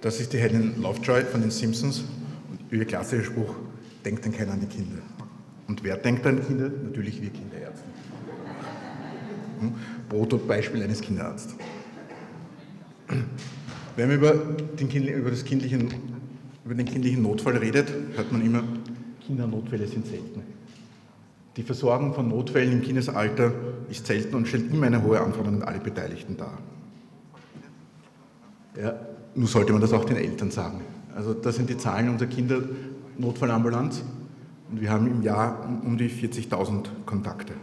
Das 0.00 0.20
ist 0.20 0.32
die 0.32 0.38
Helen 0.38 0.80
Lovejoy 0.80 1.24
von 1.24 1.40
den 1.40 1.50
Simpsons 1.50 2.04
und 2.50 2.72
ihr 2.72 2.84
klassischer 2.84 3.24
Spruch, 3.24 3.54
denkt 4.04 4.24
dann 4.24 4.32
keiner 4.32 4.52
an 4.52 4.60
die 4.60 4.66
Kinder. 4.66 5.02
Und 5.66 5.82
wer 5.82 5.96
denkt 5.96 6.24
an 6.26 6.36
die 6.36 6.42
Kinder? 6.42 6.70
Natürlich 6.84 7.20
wir 7.20 7.30
Kinderärzte. 7.30 7.84
Hm? 9.60 9.74
Proto-Beispiel 10.08 10.82
eines 10.82 11.00
Kinderarztes. 11.00 11.56
Wenn 13.96 14.08
man 14.08 14.16
über 14.16 14.34
den, 14.34 15.08
über, 15.08 15.30
das 15.30 15.44
kindlichen, 15.44 15.92
über 16.64 16.74
den 16.74 16.86
kindlichen 16.86 17.22
Notfall 17.22 17.56
redet, 17.56 17.92
hört 18.14 18.30
man 18.30 18.44
immer, 18.44 18.62
Kindernotfälle 19.26 19.88
sind 19.88 20.06
selten. 20.06 20.42
Die 21.56 21.64
Versorgung 21.64 22.14
von 22.14 22.28
Notfällen 22.28 22.72
im 22.72 22.82
Kindesalter 22.82 23.52
ist 23.90 24.06
selten 24.06 24.36
und 24.36 24.46
stellt 24.46 24.72
immer 24.72 24.86
eine 24.86 25.02
hohe 25.02 25.20
Anforderung 25.20 25.62
an 25.62 25.68
alle 25.68 25.80
Beteiligten 25.80 26.36
dar. 26.36 26.56
Ja, 28.80 28.94
nur 29.38 29.48
sollte 29.48 29.72
man 29.72 29.80
das 29.80 29.92
auch 29.92 30.04
den 30.04 30.16
Eltern 30.16 30.50
sagen. 30.50 30.80
Also 31.14 31.32
das 31.32 31.56
sind 31.56 31.70
die 31.70 31.76
Zahlen 31.76 32.08
unserer 32.08 32.28
Kindernotfallambulanz 32.28 34.02
und 34.70 34.80
wir 34.80 34.90
haben 34.90 35.06
im 35.06 35.22
Jahr 35.22 35.68
um 35.84 35.96
die 35.96 36.10
40.000 36.10 36.86
Kontakte. 37.06 37.54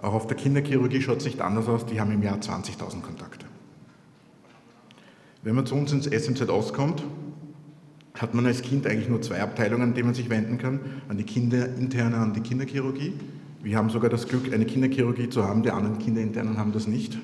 Auch 0.00 0.14
auf 0.14 0.26
der 0.26 0.36
Kinderchirurgie 0.36 1.00
schaut 1.00 1.18
es 1.18 1.24
nicht 1.24 1.40
anders 1.40 1.68
aus, 1.68 1.86
die 1.86 2.00
haben 2.00 2.12
im 2.12 2.22
Jahr 2.22 2.36
20.000 2.38 3.00
Kontakte. 3.00 3.46
Wenn 5.42 5.54
man 5.54 5.64
zu 5.64 5.74
uns 5.74 5.92
ins 5.92 6.06
SMZ 6.06 6.50
auskommt, 6.50 7.02
hat 8.14 8.34
man 8.34 8.44
als 8.44 8.62
Kind 8.62 8.86
eigentlich 8.86 9.08
nur 9.08 9.22
zwei 9.22 9.40
Abteilungen, 9.40 9.82
an 9.82 9.94
die 9.94 10.02
man 10.02 10.14
sich 10.14 10.28
wenden 10.28 10.58
kann, 10.58 10.80
an 11.08 11.16
die 11.16 11.24
Kinderinterne, 11.24 12.16
an 12.16 12.34
die 12.34 12.40
Kinderchirurgie. 12.40 13.14
Wir 13.62 13.76
haben 13.78 13.90
sogar 13.90 14.10
das 14.10 14.28
Glück, 14.28 14.52
eine 14.52 14.66
Kinderchirurgie 14.66 15.30
zu 15.30 15.44
haben, 15.44 15.62
die 15.62 15.70
anderen 15.70 15.98
Kinderinternen 15.98 16.58
haben 16.58 16.72
das 16.72 16.86
nicht. 16.86 17.18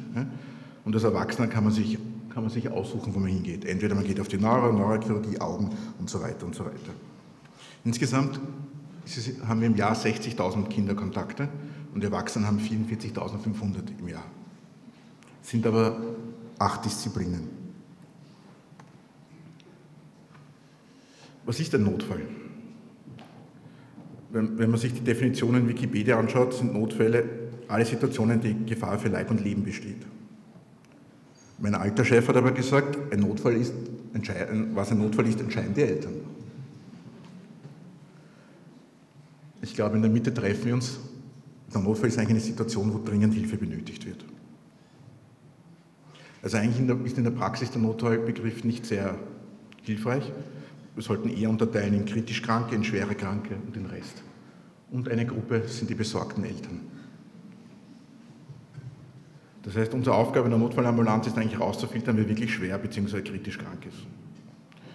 Und 0.84 0.94
als 0.94 1.04
Erwachsener 1.04 1.48
kann 1.48 1.64
man 1.64 1.72
sich, 1.72 1.98
kann 2.38 2.44
man 2.44 2.52
sich 2.52 2.70
aussuchen, 2.70 3.12
wo 3.16 3.18
man 3.18 3.30
hingeht. 3.30 3.64
Entweder 3.64 3.96
man 3.96 4.04
geht 4.04 4.20
auf 4.20 4.28
die 4.28 4.38
Neuro, 4.38 4.72
Neurochirurgie, 4.72 5.40
Augen 5.40 5.70
und 5.98 6.08
so 6.08 6.22
weiter 6.22 6.46
und 6.46 6.54
so 6.54 6.64
weiter. 6.64 6.94
Insgesamt 7.84 8.38
haben 9.48 9.60
wir 9.60 9.66
im 9.66 9.74
Jahr 9.74 9.92
60.000 9.96 10.68
Kinderkontakte 10.68 11.48
und 11.92 12.04
Erwachsene 12.04 12.46
haben 12.46 12.60
44.500 12.60 13.98
im 13.98 14.06
Jahr. 14.06 14.22
Sind 15.42 15.66
aber 15.66 16.00
acht 16.60 16.84
Disziplinen. 16.84 17.48
Was 21.44 21.58
ist 21.58 21.74
ein 21.74 21.82
Notfall? 21.82 22.22
Wenn, 24.30 24.56
wenn 24.60 24.70
man 24.70 24.78
sich 24.78 24.94
die 24.94 25.00
Definitionen 25.00 25.62
in 25.62 25.68
Wikipedia 25.70 26.16
anschaut, 26.20 26.54
sind 26.54 26.72
Notfälle 26.72 27.24
alle 27.66 27.84
Situationen, 27.84 28.40
die 28.40 28.64
Gefahr 28.64 28.96
für 28.96 29.08
Leib 29.08 29.28
und 29.28 29.42
Leben 29.42 29.64
besteht. 29.64 30.06
Mein 31.58 31.74
alter 31.74 32.04
Chef 32.04 32.26
hat 32.28 32.36
aber 32.36 32.52
gesagt, 32.52 33.12
ein 33.12 33.20
Notfall 33.20 33.54
ist, 33.54 33.72
was 34.74 34.90
ein 34.92 34.98
Notfall 34.98 35.26
ist, 35.26 35.40
entscheiden 35.40 35.74
die 35.74 35.82
Eltern. 35.82 36.14
Ich 39.60 39.74
glaube, 39.74 39.96
in 39.96 40.02
der 40.02 40.10
Mitte 40.10 40.32
treffen 40.32 40.66
wir 40.66 40.74
uns. 40.74 40.98
Der 41.74 41.80
Notfall 41.80 42.08
ist 42.08 42.18
eigentlich 42.18 42.30
eine 42.30 42.40
Situation, 42.40 42.92
wo 42.94 42.98
dringend 42.98 43.34
Hilfe 43.34 43.56
benötigt 43.56 44.06
wird. 44.06 44.24
Also 46.42 46.56
eigentlich 46.56 46.78
in 46.78 46.86
der, 46.86 46.96
ist 47.04 47.18
in 47.18 47.24
der 47.24 47.32
Praxis 47.32 47.70
der 47.70 47.80
Notfallbegriff 47.82 48.62
nicht 48.62 48.86
sehr 48.86 49.16
hilfreich. 49.82 50.32
Wir 50.94 51.02
sollten 51.02 51.28
eher 51.28 51.50
unterteilen 51.50 51.94
in 51.94 52.06
kritisch 52.06 52.42
Kranke, 52.42 52.74
in 52.74 52.84
schwere 52.84 53.14
Kranke 53.14 53.56
und 53.66 53.74
den 53.74 53.86
Rest. 53.86 54.22
Und 54.90 55.08
eine 55.08 55.26
Gruppe 55.26 55.64
sind 55.66 55.90
die 55.90 55.94
besorgten 55.94 56.44
Eltern. 56.44 56.80
Das 59.68 59.76
heißt, 59.76 59.92
unsere 59.92 60.16
Aufgabe 60.16 60.46
in 60.46 60.52
der 60.52 60.58
Notfallambulanz 60.58 61.26
ist 61.26 61.36
eigentlich 61.36 61.58
herauszufiltern, 61.58 62.16
wer 62.16 62.26
wirklich 62.26 62.54
schwer 62.54 62.78
bzw. 62.78 63.20
kritisch 63.20 63.58
krank 63.58 63.84
ist. 63.86 63.98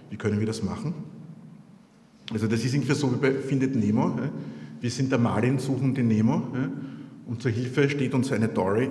Wie 0.09 0.17
können 0.17 0.39
wir 0.39 0.47
das 0.47 0.63
machen? 0.63 0.95
Also 2.31 2.47
das 2.47 2.65
ist 2.65 2.73
ungefähr 2.73 2.95
so 2.95 3.11
wie 3.13 3.17
bei 3.17 3.33
Findet 3.33 3.75
Nemo. 3.75 4.17
Wir 4.81 4.89
sind 4.89 5.11
der 5.11 5.19
Marlin, 5.19 5.59
suchen 5.59 5.93
den 5.93 6.07
Nemo 6.07 6.47
und 7.27 7.39
zur 7.39 7.51
Hilfe 7.51 7.87
steht 7.87 8.15
uns 8.15 8.31
eine 8.31 8.47
Dory. 8.47 8.89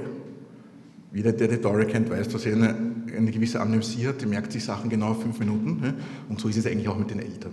Jeder, 1.12 1.32
der 1.32 1.48
die 1.48 1.60
Dory 1.60 1.86
kennt, 1.86 2.08
weiß, 2.10 2.28
dass 2.28 2.42
sie 2.42 2.52
eine 2.52 2.76
eine 3.16 3.30
gewisse 3.30 3.60
Amnesie 3.60 4.06
hat, 4.06 4.22
die 4.22 4.26
merkt 4.26 4.52
sich 4.52 4.64
Sachen 4.64 4.88
genau 4.88 5.12
fünf 5.14 5.38
Minuten. 5.38 5.94
Und 6.28 6.40
so 6.40 6.48
ist 6.48 6.56
es 6.56 6.66
eigentlich 6.66 6.88
auch 6.88 6.98
mit 6.98 7.10
den 7.10 7.18
Eltern. 7.18 7.52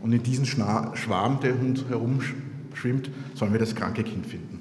Und 0.00 0.12
in 0.12 0.22
diesem 0.22 0.46
Schwarm, 0.46 1.40
der 1.40 1.60
uns 1.60 1.84
herumschwimmt, 1.86 3.10
sollen 3.34 3.52
wir 3.52 3.58
das 3.58 3.74
kranke 3.74 4.02
Kind 4.02 4.24
finden. 4.24 4.59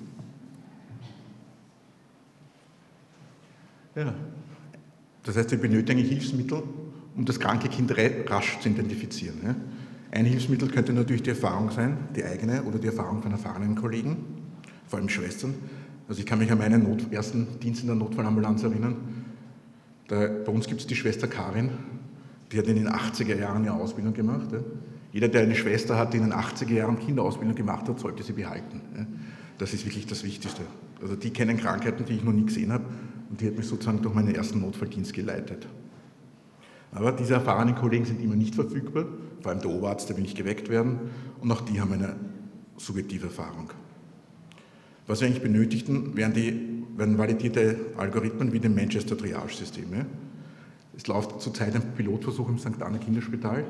Ja. 3.96 4.14
Das 5.24 5.38
heißt, 5.38 5.52
wir 5.52 5.60
benötigen 5.60 6.00
Hilfsmittel, 6.00 6.64
um 7.16 7.26
das 7.26 7.40
kranke 7.40 7.70
Kind 7.70 7.94
rasch 8.30 8.60
zu 8.60 8.70
identifizieren. 8.70 9.56
Ein 10.12 10.26
Hilfsmittel 10.26 10.70
könnte 10.70 10.94
natürlich 10.94 11.24
die 11.24 11.32
Erfahrung 11.32 11.70
sein, 11.70 11.98
die 12.16 12.24
eigene 12.24 12.64
oder 12.64 12.80
die 12.80 12.88
Erfahrung 12.88 13.22
von 13.22 13.32
erfahrenen 13.32 13.76
Kollegen, 13.76 14.18
vor 14.88 15.00
allem 15.00 15.10
Schwestern. 15.10 15.54
Also 16.08 16.20
ich 16.22 16.26
kann 16.26 16.40
mich 16.40 16.52
an 16.52 16.58
meinen 16.58 16.84
Not 16.84 17.12
ersten 17.12 17.60
Dienst 17.60 17.82
in 17.82 17.88
der 17.88 17.96
Notfallambulanz 17.96 18.64
erinnern. 18.64 18.96
Da, 20.08 20.28
bei 20.28 20.52
uns 20.52 20.66
gibt 20.66 20.82
es 20.82 20.88
die 20.88 20.96
Schwester 20.96 21.28
Karin, 21.28 21.70
die 22.52 22.58
hat 22.58 22.66
in 22.66 22.76
den 22.76 22.90
80er 22.90 23.38
Jahren 23.38 23.58
eine 23.58 23.74
Ausbildung 23.74 24.14
gemacht. 24.14 24.52
Ja. 24.52 24.60
Jeder, 25.12 25.28
der 25.28 25.44
eine 25.44 25.54
Schwester 25.54 25.98
hat, 25.98 26.14
die 26.14 26.18
in 26.18 26.24
den 26.24 26.34
80er 26.34 26.74
Jahren 26.74 26.98
Kinderausbildung 26.98 27.56
gemacht 27.56 27.88
hat, 27.88 28.00
sollte 28.00 28.24
sie 28.24 28.34
behalten. 28.34 28.82
Ja. 28.98 29.06
Das 29.60 29.74
ist 29.74 29.86
wirklich 29.86 30.08
das 30.08 30.24
Wichtigste. 30.24 30.64
Also 31.02 31.16
die 31.16 31.30
kennen 31.30 31.58
Krankheiten, 31.58 32.06
die 32.06 32.14
ich 32.14 32.24
noch 32.24 32.34
nie 32.34 32.46
gesehen 32.46 32.72
habe 32.72 32.86
und 33.30 33.42
die 33.42 33.48
hat 33.48 33.56
mich 33.56 33.68
sozusagen 33.68 34.02
durch 34.02 34.14
meinen 34.14 34.34
ersten 34.34 34.62
Notfalldienst 34.62 35.14
geleitet. 35.14 35.68
Aber 36.92 37.12
diese 37.12 37.36
erfahrenen 37.36 37.76
Kollegen 37.76 38.06
sind 38.06 38.22
immer 38.22 38.36
nicht 38.36 38.56
verfügbar, 38.56 39.06
vor 39.42 39.52
allem 39.52 39.62
der 39.62 39.70
Oberarzt, 39.70 40.10
der 40.10 40.16
will 40.16 40.24
nicht 40.24 40.38
geweckt 40.38 40.70
werden 40.70 41.00
und 41.40 41.52
auch 41.52 41.62
die 41.62 41.80
haben 41.80 41.94
eine 41.94 42.16
subjektive 42.78 43.28
Erfahrung. 43.28 43.70
Was 45.06 45.22
wir 45.22 45.28
eigentlich 45.28 45.44
benötigten, 45.44 46.16
wären, 46.16 46.34
die, 46.34 46.84
wären 46.96 47.18
validierte 47.18 47.78
Algorithmen 47.98 48.52
wie 48.54 48.60
dem 48.60 48.76
Manchester 48.76 49.18
Triage-System. 49.18 50.06
Es 50.96 51.08
läuft 51.08 51.42
zurzeit 51.42 51.76
ein 51.76 51.94
Pilotversuch 51.96 52.50
im 52.50 52.58
St. 52.58 52.82
Anna 52.82 52.98
Kinderspital, 52.98 53.64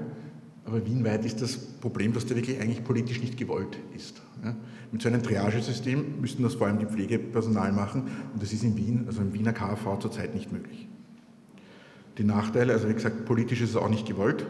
aber 0.65 0.85
wienweit 0.85 1.25
ist 1.25 1.41
das 1.41 1.57
Problem, 1.57 2.13
dass 2.13 2.25
der 2.25 2.37
wirklich 2.37 2.59
eigentlich 2.59 2.83
politisch 2.83 3.21
nicht 3.21 3.37
gewollt 3.37 3.77
ist. 3.95 4.21
Mit 4.91 5.01
so 5.01 5.09
einem 5.09 5.23
Triagesystem 5.23 6.19
müssten 6.21 6.43
das 6.43 6.55
vor 6.55 6.67
allem 6.67 6.79
die 6.79 6.85
Pflegepersonal 6.85 7.71
machen 7.71 8.03
und 8.33 8.41
das 8.41 8.53
ist 8.53 8.63
in 8.63 8.77
Wien, 8.77 9.03
also 9.07 9.21
im 9.21 9.33
Wiener 9.33 9.53
KV 9.53 9.99
zurzeit 9.99 10.35
nicht 10.35 10.51
möglich. 10.51 10.87
Die 12.17 12.23
Nachteile, 12.23 12.73
also 12.73 12.89
wie 12.89 12.93
gesagt, 12.93 13.25
politisch 13.25 13.61
ist 13.61 13.71
es 13.71 13.75
auch 13.75 13.89
nicht 13.89 14.05
gewollt, 14.05 14.45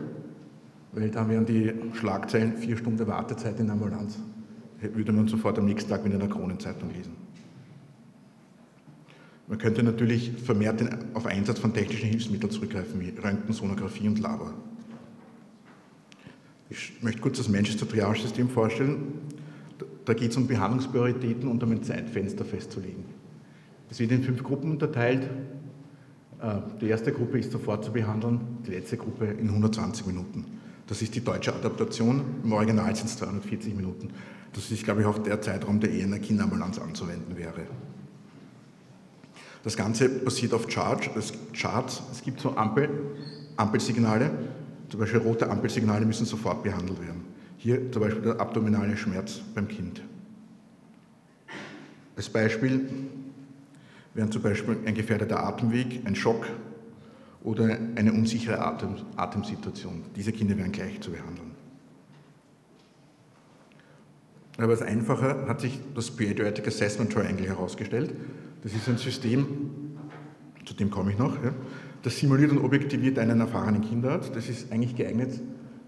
weil 0.91 1.09
da 1.09 1.29
wären 1.29 1.45
die 1.45 1.73
Schlagzeilen 1.93 2.57
vier 2.57 2.77
Stunden 2.77 3.07
Wartezeit 3.07 3.59
in 3.59 3.67
der 3.67 3.73
Ambulanz 3.73 4.17
würde 4.81 5.11
man 5.11 5.27
sofort 5.27 5.57
am 5.59 5.65
nächsten 5.65 5.89
Tag 5.89 6.05
wieder 6.05 6.15
in 6.15 6.21
der 6.21 6.29
Kronenzeitung 6.29 6.91
lesen. 6.93 7.15
Man 9.47 9.57
könnte 9.57 9.81
natürlich 9.81 10.31
vermehrt 10.31 10.81
auf 11.15 11.25
Einsatz 11.25 11.59
von 11.59 11.73
technischen 11.73 12.09
Hilfsmitteln 12.09 12.51
zurückgreifen, 12.51 12.99
wie 12.99 13.09
Röntgensonographie 13.09 14.07
und 14.07 14.19
Labor. 14.19 14.53
Ich 16.69 17.01
möchte 17.01 17.21
kurz 17.21 17.37
das 17.37 17.49
Manchester 17.49 17.87
Triage-System 17.87 18.49
vorstellen. 18.49 19.21
Da 20.05 20.13
geht 20.13 20.31
es 20.31 20.37
um 20.37 20.47
Behandlungsprioritäten 20.47 21.49
und 21.49 21.63
um 21.63 21.71
ein 21.71 21.83
Zeitfenster 21.83 22.45
festzulegen. 22.45 23.05
Es 23.89 23.99
wird 23.99 24.11
in 24.11 24.23
fünf 24.23 24.43
Gruppen 24.43 24.71
unterteilt. 24.71 25.27
Äh, 26.41 26.55
die 26.79 26.87
erste 26.87 27.11
Gruppe 27.11 27.39
ist 27.39 27.51
sofort 27.51 27.83
zu 27.83 27.91
behandeln, 27.91 28.39
die 28.65 28.71
letzte 28.71 28.97
Gruppe 28.97 29.25
in 29.25 29.49
120 29.49 30.05
Minuten. 30.05 30.45
Das 30.85 31.01
ist 31.01 31.15
die 31.15 31.23
deutsche 31.23 31.53
Adaptation. 31.53 32.23
Im 32.43 32.51
Original 32.51 32.95
sind 32.95 33.07
es 33.07 33.17
240 33.17 33.75
Minuten. 33.75 34.09
Das 34.53 34.71
ist, 34.71 34.83
glaube 34.83 35.01
ich, 35.01 35.07
auch 35.07 35.19
der 35.19 35.41
Zeitraum, 35.41 35.79
der 35.79 35.91
eher 35.91 36.05
in 36.05 36.11
der 36.11 36.19
Kinderambulanz 36.19 36.79
anzuwenden 36.79 37.37
wäre. 37.37 37.67
Das 39.63 39.75
Ganze 39.75 40.09
basiert 40.09 40.53
auf 40.53 40.65
das 40.67 41.33
Charts. 41.53 42.01
Es 42.11 42.21
gibt 42.23 42.39
so 42.39 42.55
Ampel, 42.55 42.89
Ampelsignale, 43.57 44.31
zum 44.89 44.99
Beispiel 44.99 45.19
rote 45.19 45.49
Ampelsignale 45.49 46.05
müssen 46.05 46.25
sofort 46.25 46.63
behandelt 46.63 46.99
werden. 47.01 47.23
Hier 47.57 47.91
zum 47.91 48.01
Beispiel 48.01 48.21
der 48.21 48.39
abdominale 48.39 48.97
Schmerz 48.97 49.41
beim 49.53 49.67
Kind. 49.67 50.01
Als 52.15 52.29
Beispiel 52.29 52.89
wären 54.13 54.31
zum 54.31 54.41
Beispiel 54.41 54.77
ein 54.85 54.93
gefährdeter 54.93 55.43
Atemweg, 55.43 56.01
ein 56.05 56.15
Schock 56.15 56.45
oder 57.43 57.77
eine 57.95 58.11
unsichere 58.11 58.59
Atem, 58.59 58.95
Atemsituation. 59.15 60.03
Diese 60.15 60.31
Kinder 60.31 60.57
wären 60.57 60.71
gleich 60.71 60.99
zu 60.99 61.11
behandeln. 61.11 61.51
Aber 64.57 64.71
als 64.71 64.81
einfacher 64.81 65.47
hat 65.47 65.61
sich 65.61 65.79
das 65.95 66.11
Pediatric 66.11 66.67
Assessment 66.67 67.13
Triangle 67.13 67.47
herausgestellt. 67.47 68.13
Das 68.61 68.73
ist 68.73 68.89
ein 68.89 68.97
System, 68.97 69.95
zu 70.65 70.73
dem 70.73 70.89
komme 70.89 71.11
ich 71.11 71.17
noch, 71.17 71.41
ja, 71.41 71.53
das 72.01 72.17
simuliert 72.17 72.51
und 72.51 72.59
objektiviert 72.59 73.19
einen 73.19 73.41
erfahrenen 73.41 73.81
Kinderarzt. 73.81 74.35
Das 74.35 74.49
ist 74.49 74.71
eigentlich 74.71 74.95
geeignet, 74.95 75.41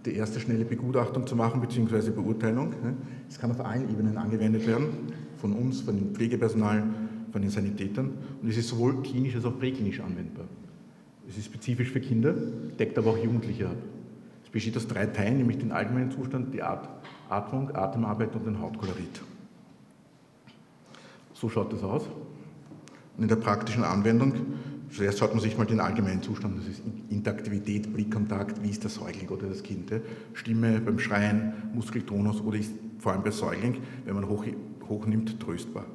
die 0.06 0.16
erste 0.16 0.40
schnelle 0.40 0.66
Begutachtung 0.66 1.28
zu 1.28 1.36
machen 1.36 1.62
bzw. 1.62 2.12
Beurteilung. 2.12 2.74
Es 3.30 3.40
kann 3.40 3.52
auf 3.52 3.64
allen 3.64 3.90
Ebenen 3.90 4.18
angewendet 4.18 4.68
werden, 4.68 4.90
von 5.38 5.54
uns, 5.54 5.82
von 5.82 5.96
dem 5.96 6.14
Pflegepersonal, 6.14 6.84
von 7.32 7.42
den 7.42 7.50
Sanitätern. 7.50 8.12
Und 8.42 8.50
es 8.50 8.58
ist 8.58 8.70
sowohl 8.70 9.02
klinisch 9.04 9.36
als 9.36 9.46
auch 9.46 9.58
präklinisch 9.58 10.02
anwendbar. 10.02 10.46
Es 11.30 11.38
ist 11.38 11.46
spezifisch 11.46 11.92
für 11.92 12.02
Kinder, 12.02 12.34
deckt 12.78 12.98
aber 12.98 13.12
auch 13.12 13.18
Jugendliche 13.18 13.70
ab. 13.70 13.78
Es 14.44 14.50
besteht 14.50 14.76
aus 14.76 14.88
drei 14.88 15.06
Teilen, 15.06 15.38
nämlich 15.38 15.60
den 15.60 15.72
allgemeinen 15.72 16.12
Zustand, 16.12 16.54
die 16.54 16.62
Atmung, 16.62 17.74
Atemarbeit 17.74 18.36
und 18.36 18.46
den 18.46 18.60
Hautkolorit. 18.60 19.22
So 21.34 21.48
schaut 21.48 21.72
das 21.72 21.84
aus. 21.84 22.04
Und 23.16 23.24
in 23.24 23.30
der 23.30 23.38
praktischen 23.38 23.84
Anwendung, 23.84 24.34
zuerst 24.92 25.20
schaut 25.20 25.34
man 25.34 25.42
sich 25.42 25.58
mal 25.58 25.66
den 25.66 25.80
allgemeinen 25.80 26.22
Zustand, 26.22 26.60
das 26.60 26.68
ist 26.68 26.82
Interaktivität, 27.10 27.92
Blickkontakt, 27.94 28.62
wie 28.62 28.70
ist 28.70 28.84
der 28.84 28.90
Säugling 28.90 29.30
oder 29.30 29.48
das 29.48 29.64
Kind, 29.64 29.92
Stimme 30.34 30.80
beim 30.80 31.00
Schreien, 31.00 31.54
Muskeltonus 31.74 32.42
oder 32.42 32.58
ist 32.58 32.74
vor 33.00 33.14
allem 33.14 33.24
bei 33.24 33.32
Säugling, 33.32 33.78
wenn 34.06 34.16
man 34.16 34.28
hoch, 34.28 34.46
hochnimmt, 34.88 35.40
tröstbar. 35.40 35.86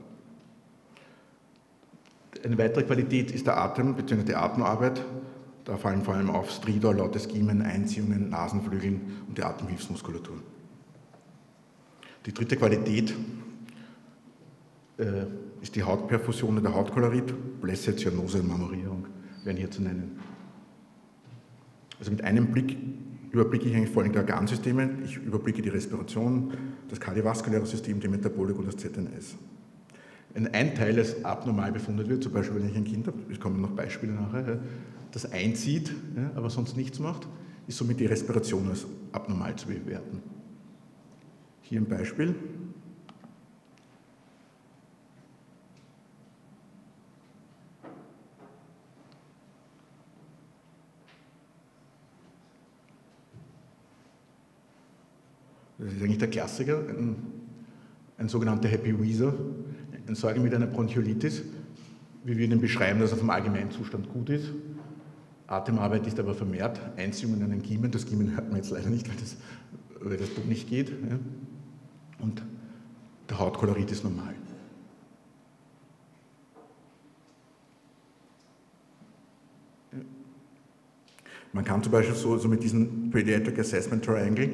Eine 2.45 2.59
weitere 2.59 2.85
Qualität 2.85 3.31
ist 3.31 3.47
der 3.47 3.59
Atem 3.59 3.95
bzw. 3.95 4.23
die 4.23 4.35
Atemarbeit. 4.35 5.05
Da 5.65 5.77
fallen 5.77 6.03
vor 6.03 6.15
allem 6.15 6.31
auf 6.31 6.51
Stridor, 6.51 6.95
lautes 6.95 7.27
Giemen, 7.27 7.61
Einziehungen, 7.61 8.29
Nasenflügeln 8.29 9.01
und 9.27 9.37
die 9.37 9.43
Atemhilfsmuskulatur. 9.43 10.37
Die 12.25 12.33
dritte 12.33 12.57
Qualität 12.57 13.13
äh, 14.99 15.27
ist 15.67 15.75
die 15.75 15.83
Hautperfusion 15.83 16.57
und 16.59 16.63
der 16.63 16.75
Hautkolorit, 16.75 17.35
Blässe, 17.61 17.97
Zyanose 17.97 18.39
und 18.39 18.47
Marmorierung 18.47 19.09
werden 19.43 19.57
hier 19.57 19.69
zu 19.69 19.83
nennen. 19.83 20.21
Also 21.99 22.13
mit 22.13 22.23
einem 22.23 22.53
Blick 22.53 22.77
überblicke 23.33 23.69
ich 23.69 23.75
eigentlich 23.75 23.91
folgende 23.91 24.21
Organsysteme. 24.21 24.89
Ich 25.05 25.17
überblicke 25.17 25.63
die 25.63 25.69
Respiration, 25.71 26.53
das 26.89 27.01
kardiovaskuläre 27.01 27.67
System, 27.67 27.99
die 27.99 28.07
Metabolik 28.07 28.57
und 28.57 28.69
das 28.69 28.77
ZNS. 28.77 29.35
Wenn 30.35 30.47
ein 30.55 30.73
Teil 30.77 30.97
als 30.99 31.25
abnormal 31.25 31.73
befunden 31.73 32.09
wird, 32.09 32.23
zum 32.23 32.33
Beispiel 32.33 32.61
wenn 32.61 32.69
ich 32.69 32.77
ein 32.77 32.85
Kind 32.85 33.09
habe, 33.09 33.19
es 33.29 33.41
kommen 33.41 33.61
noch 33.61 33.71
Beispiele 33.71 34.13
nachher, 34.13 34.61
das 35.11 35.33
einzieht, 35.33 35.93
aber 36.37 36.49
sonst 36.49 36.77
nichts 36.77 37.01
macht, 37.01 37.27
ist 37.67 37.79
somit 37.79 37.99
die 37.99 38.07
Respiration 38.07 38.69
als 38.69 38.87
abnormal 39.11 39.57
zu 39.57 39.67
bewerten. 39.67 40.23
Hier 41.63 41.81
ein 41.81 41.87
Beispiel. 41.87 42.37
Das 55.79 55.93
ist 55.93 56.03
eigentlich 56.03 56.19
der 56.19 56.31
Klassiker, 56.31 56.79
ein, 56.89 57.17
ein 58.19 58.29
sogenannter 58.29 58.69
Happy 58.69 58.99
Wheezer, 58.99 59.35
ein 60.07 60.15
Säugling 60.15 60.45
mit 60.45 60.55
einer 60.55 60.67
Bronchiolitis. 60.67 61.43
Wir 62.25 62.39
würden 62.39 62.61
beschreiben, 62.61 63.01
dass 63.01 63.13
er 63.13 63.19
vom 63.19 63.31
Allgemeinzustand 63.31 64.09
gut 64.09 64.31
ist. 64.31 64.51
Atemarbeit 65.47 66.07
ist 66.07 66.19
aber 66.19 66.35
vermehrt, 66.35 66.81
Einziehungen 66.97 67.41
in 67.43 67.51
den 67.51 67.63
Kiemen. 67.63 67.91
Das 67.91 68.07
Kiemen 68.07 68.35
hört 68.35 68.49
man 68.49 68.57
jetzt 68.57 68.71
leider 68.71 68.89
nicht, 68.89 69.09
weil 69.09 69.17
das, 69.17 69.37
weil 70.01 70.17
das 70.17 70.29
Blut 70.31 70.49
nicht 70.49 70.69
geht. 70.69 70.91
Ja. 70.91 71.19
Und 72.19 72.43
der 73.29 73.39
Hautkolorit 73.39 73.91
ist 73.93 74.03
normal. 74.03 74.35
Man 81.53 81.65
kann 81.65 81.83
zum 81.83 81.93
Beispiel 81.93 82.15
so, 82.15 82.37
so 82.39 82.49
mit 82.49 82.63
diesem 82.63 83.11
Pediatric 83.11 83.59
Assessment 83.59 84.05
Triangle 84.05 84.51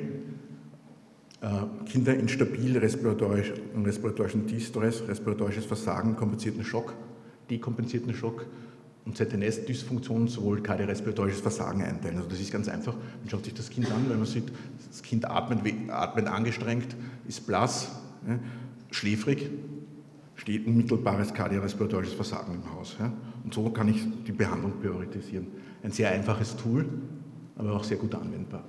Kinder 1.86 2.14
in 2.14 2.28
stabil 2.28 2.78
respiratorisch, 2.78 3.52
respiratorischen 3.84 4.46
Distress, 4.46 5.02
respiratorisches 5.08 5.64
Versagen, 5.64 6.14
kompensierten 6.14 6.64
Schock, 6.64 6.94
dekompensierten 7.50 8.14
Schock 8.14 8.46
und 9.04 9.16
ZNS-Dysfunktion 9.16 10.28
sowohl 10.28 10.62
kardiorespiratorisches 10.62 11.40
Versagen 11.40 11.82
einteilen. 11.82 12.18
Also 12.18 12.28
das 12.28 12.40
ist 12.40 12.52
ganz 12.52 12.68
einfach. 12.68 12.94
Man 12.94 13.28
schaut 13.28 13.44
sich 13.44 13.54
das 13.54 13.70
Kind 13.70 13.90
an, 13.90 14.08
wenn 14.08 14.18
man 14.18 14.26
sieht, 14.26 14.52
das 14.88 15.02
Kind 15.02 15.28
atmet, 15.28 15.90
atmet 15.90 16.28
angestrengt, 16.28 16.94
ist 17.26 17.44
blass, 17.44 17.90
ja, 18.28 18.38
schläfrig, 18.92 19.50
steht 20.36 20.64
unmittelbares 20.66 21.34
kardiorespiratorisches 21.34 22.14
Versagen 22.14 22.54
im 22.54 22.72
Haus. 22.72 22.96
Ja. 23.00 23.12
Und 23.42 23.52
so 23.52 23.68
kann 23.70 23.88
ich 23.88 24.06
die 24.26 24.32
Behandlung 24.32 24.74
priorisieren. 24.80 25.48
Ein 25.82 25.90
sehr 25.90 26.12
einfaches 26.12 26.56
Tool, 26.56 26.84
aber 27.56 27.72
auch 27.72 27.82
sehr 27.82 27.96
gut 27.96 28.14
anwendbar. 28.14 28.62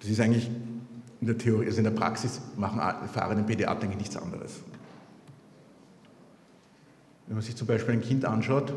Das 0.00 0.10
ist 0.10 0.20
eigentlich 0.20 0.50
in 1.20 1.26
der 1.26 1.38
Theorie, 1.38 1.66
also 1.66 1.78
in 1.78 1.84
der 1.84 1.90
Praxis 1.90 2.40
machen 2.56 2.78
erfahrene 2.78 3.42
Pädiater 3.42 3.84
eigentlich 3.84 3.98
nichts 3.98 4.16
anderes. 4.16 4.60
Wenn 7.26 7.36
man 7.36 7.42
sich 7.42 7.56
zum 7.56 7.66
Beispiel 7.66 7.94
ein 7.94 8.02
Kind 8.02 8.24
anschaut, 8.24 8.72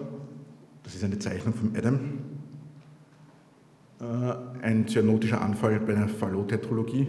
das 0.84 0.96
ist 0.96 1.04
eine 1.04 1.20
Zeichnung 1.20 1.54
von 1.54 1.76
Adam, 1.76 2.00
äh, 4.00 4.64
ein 4.66 4.88
zyanotischer 4.88 5.42
Anfall 5.42 5.80
bei 5.82 5.96
einer 5.96 6.08
Fallotetralogie. 6.08 7.08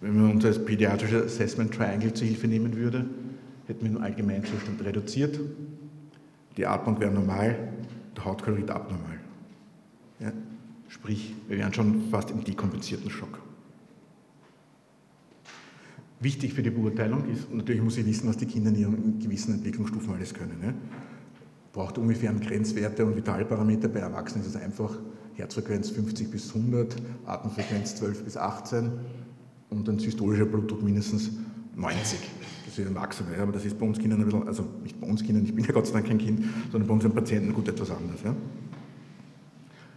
Wenn 0.00 0.20
man 0.20 0.30
uns 0.32 0.44
als 0.44 0.64
pädiatrisches 0.64 1.24
Assessment 1.24 1.74
Triangle 1.74 2.12
zur 2.12 2.28
Hilfe 2.28 2.46
nehmen 2.46 2.76
würde, 2.76 3.06
hätten 3.66 3.82
wir 3.82 3.90
den 3.90 4.02
Allgemeinzustand 4.02 4.84
reduziert, 4.84 5.40
die 6.56 6.66
Atmung 6.66 7.00
wäre 7.00 7.10
normal, 7.10 7.56
der 8.16 8.24
Hautkolorit 8.24 8.70
abnormal. 8.70 9.18
Ja? 10.20 10.32
Sprich, 10.88 11.34
wir 11.48 11.58
wären 11.58 11.72
schon 11.74 12.08
fast 12.10 12.30
im 12.30 12.44
dekompensierten 12.44 13.10
Schock. 13.10 13.40
Wichtig 16.20 16.54
für 16.54 16.62
die 16.62 16.70
Beurteilung 16.70 17.28
ist, 17.28 17.52
natürlich 17.52 17.82
muss 17.82 17.98
ich 17.98 18.06
wissen, 18.06 18.28
was 18.28 18.38
die 18.38 18.46
Kinder 18.46 18.70
in 18.70 18.76
ihren 18.76 19.18
gewissen 19.18 19.54
Entwicklungsstufen 19.54 20.14
alles 20.14 20.32
können. 20.32 20.58
Ne? 20.60 20.74
Braucht 21.72 21.98
ungefähr 21.98 22.32
Grenzwerte 22.32 23.04
und 23.04 23.16
Vitalparameter. 23.16 23.88
Bei 23.88 24.00
Erwachsenen 24.00 24.42
ist 24.42 24.54
es 24.54 24.56
einfach 24.56 24.98
Herzfrequenz 25.34 25.90
50 25.90 26.30
bis 26.30 26.54
100, 26.54 26.96
Atemfrequenz 27.26 27.96
12 27.96 28.24
bis 28.24 28.36
18 28.38 28.90
und 29.68 29.88
ein 29.88 29.98
systolischer 29.98 30.46
Blutdruck 30.46 30.82
mindestens 30.82 31.32
90. 31.74 32.18
Das 32.64 32.78
ist 32.78 32.86
Erwachsene, 32.86 33.36
aber 33.38 33.52
das 33.52 33.66
ist 33.66 33.78
bei 33.78 33.84
uns 33.84 33.98
Kindern 33.98 34.20
ein 34.20 34.24
bisschen, 34.24 34.48
also 34.48 34.66
nicht 34.82 34.98
bei 34.98 35.06
uns 35.06 35.22
Kindern, 35.22 35.44
ich 35.44 35.54
bin 35.54 35.66
ja 35.66 35.72
Gott 35.72 35.86
sei 35.86 35.92
Dank 35.92 36.06
kein 36.06 36.18
Kind, 36.18 36.44
sondern 36.72 36.88
bei 36.88 36.94
unseren 36.94 37.12
Patienten 37.12 37.52
gut 37.52 37.68
etwas 37.68 37.90
anderes. 37.90 38.22
Ja. 38.24 38.34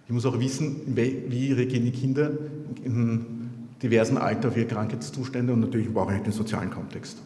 Ich 0.06 0.14
muss 0.14 0.26
auch 0.26 0.38
wissen, 0.38 0.82
wie 0.86 1.54
reagieren 1.54 1.86
die 1.86 1.92
Kinder 1.92 2.32
in 2.84 3.39
diversen 3.82 4.18
Alter 4.18 4.50
auf 4.50 4.58
ihre 4.58 4.68
Krankheitszustände 4.68 5.54
und 5.54 5.62
natürlich 5.62 5.94
brauche 5.94 6.16
ich 6.16 6.22
den 6.22 6.34
sozialen 6.34 6.70
Kontext. 6.70 7.18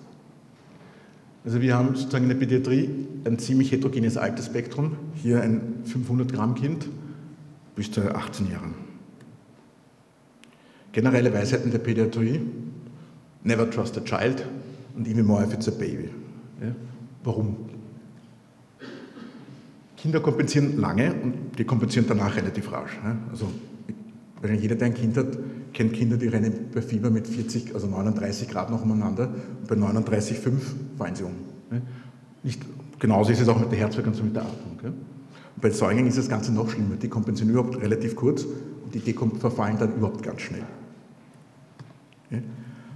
Also 1.45 1.61
wir 1.61 1.75
haben 1.75 1.95
sozusagen 1.95 2.23
in 2.23 2.29
der 2.29 2.38
Pädiatrie 2.38 2.89
ein 3.25 3.38
ziemlich 3.38 3.71
heterogenes 3.71 4.15
Altersspektrum. 4.17 4.95
Hier 5.16 5.42
ein 5.42 5.61
500 5.83 6.31
Gramm 6.31 6.56
Kind 6.56 6.87
bis 7.75 7.92
zu 7.92 8.01
18 8.16 8.49
Jahren. 8.49 8.75
Generelle 10.94 11.33
Weisheiten 11.33 11.71
der 11.71 11.80
Pädiatrie. 11.80 12.39
Never 13.44 13.69
trust 13.69 13.97
a 13.97 14.01
child 14.01 14.45
und 14.95 15.07
even 15.07 15.25
more 15.25 15.44
if 15.44 15.54
it's 15.54 15.68
a 15.68 15.71
baby. 15.71 16.09
Ja? 16.61 16.73
Warum? 17.25 17.57
Kinder 19.97 20.21
kompensieren 20.21 20.80
lange 20.80 21.13
und 21.13 21.33
die 21.57 21.66
kompensieren 21.66 22.07
danach 22.07 22.35
relativ 22.37 22.71
rasch. 22.71 22.97
Also 23.31 23.47
jeder, 24.59 24.75
der 24.75 24.87
ein 24.87 24.94
Kind 24.94 25.18
hat, 25.18 25.37
kennt 25.73 25.94
Kinder, 25.94 26.18
die 26.18 26.27
rennen 26.27 26.69
bei 26.73 26.81
Fieber 26.81 27.09
mit 27.09 27.27
40, 27.27 27.73
also 27.73 27.87
39 27.87 28.47
Grad 28.47 28.69
noch 28.69 28.83
umeinander 28.83 29.30
und 29.61 29.68
bei 29.68 29.75
39,5 29.75 30.51
fallen 30.97 31.15
sie 31.15 31.23
um. 31.23 31.33
Nicht, 32.44 32.61
genauso 32.99 33.31
ist 33.31 33.42
es 33.42 33.49
auch 33.49 33.59
mit 33.59 33.71
der 33.71 33.80
Herzfrequenz 33.80 34.19
und 34.19 34.25
mit 34.25 34.35
der 34.35 34.44
Atmung. 34.44 34.77
Und 34.83 35.61
bei 35.61 35.69
Säuglingen 35.69 36.07
ist 36.07 36.18
das 36.18 36.30
Ganze 36.30 36.53
noch 36.53 36.69
schlimmer. 36.69 36.95
Die 36.95 37.07
kompensieren 37.07 37.51
überhaupt 37.51 37.81
relativ 37.81 38.15
kurz 38.15 38.44
und 38.44 38.94
die 38.94 39.13
verfallen 39.39 39.77
dann 39.80 39.95
überhaupt 39.95 40.23
ganz 40.23 40.42
schnell. 40.42 40.63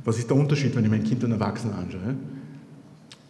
Was 0.04 0.18
ist 0.18 0.30
der 0.30 0.38
Unterschied, 0.38 0.76
wenn 0.76 0.86
ich 0.86 0.92
mein 0.92 1.04
Kind 1.04 1.24
und 1.24 1.32
Erwachsenen 1.32 1.76
anschaue? 1.76 2.16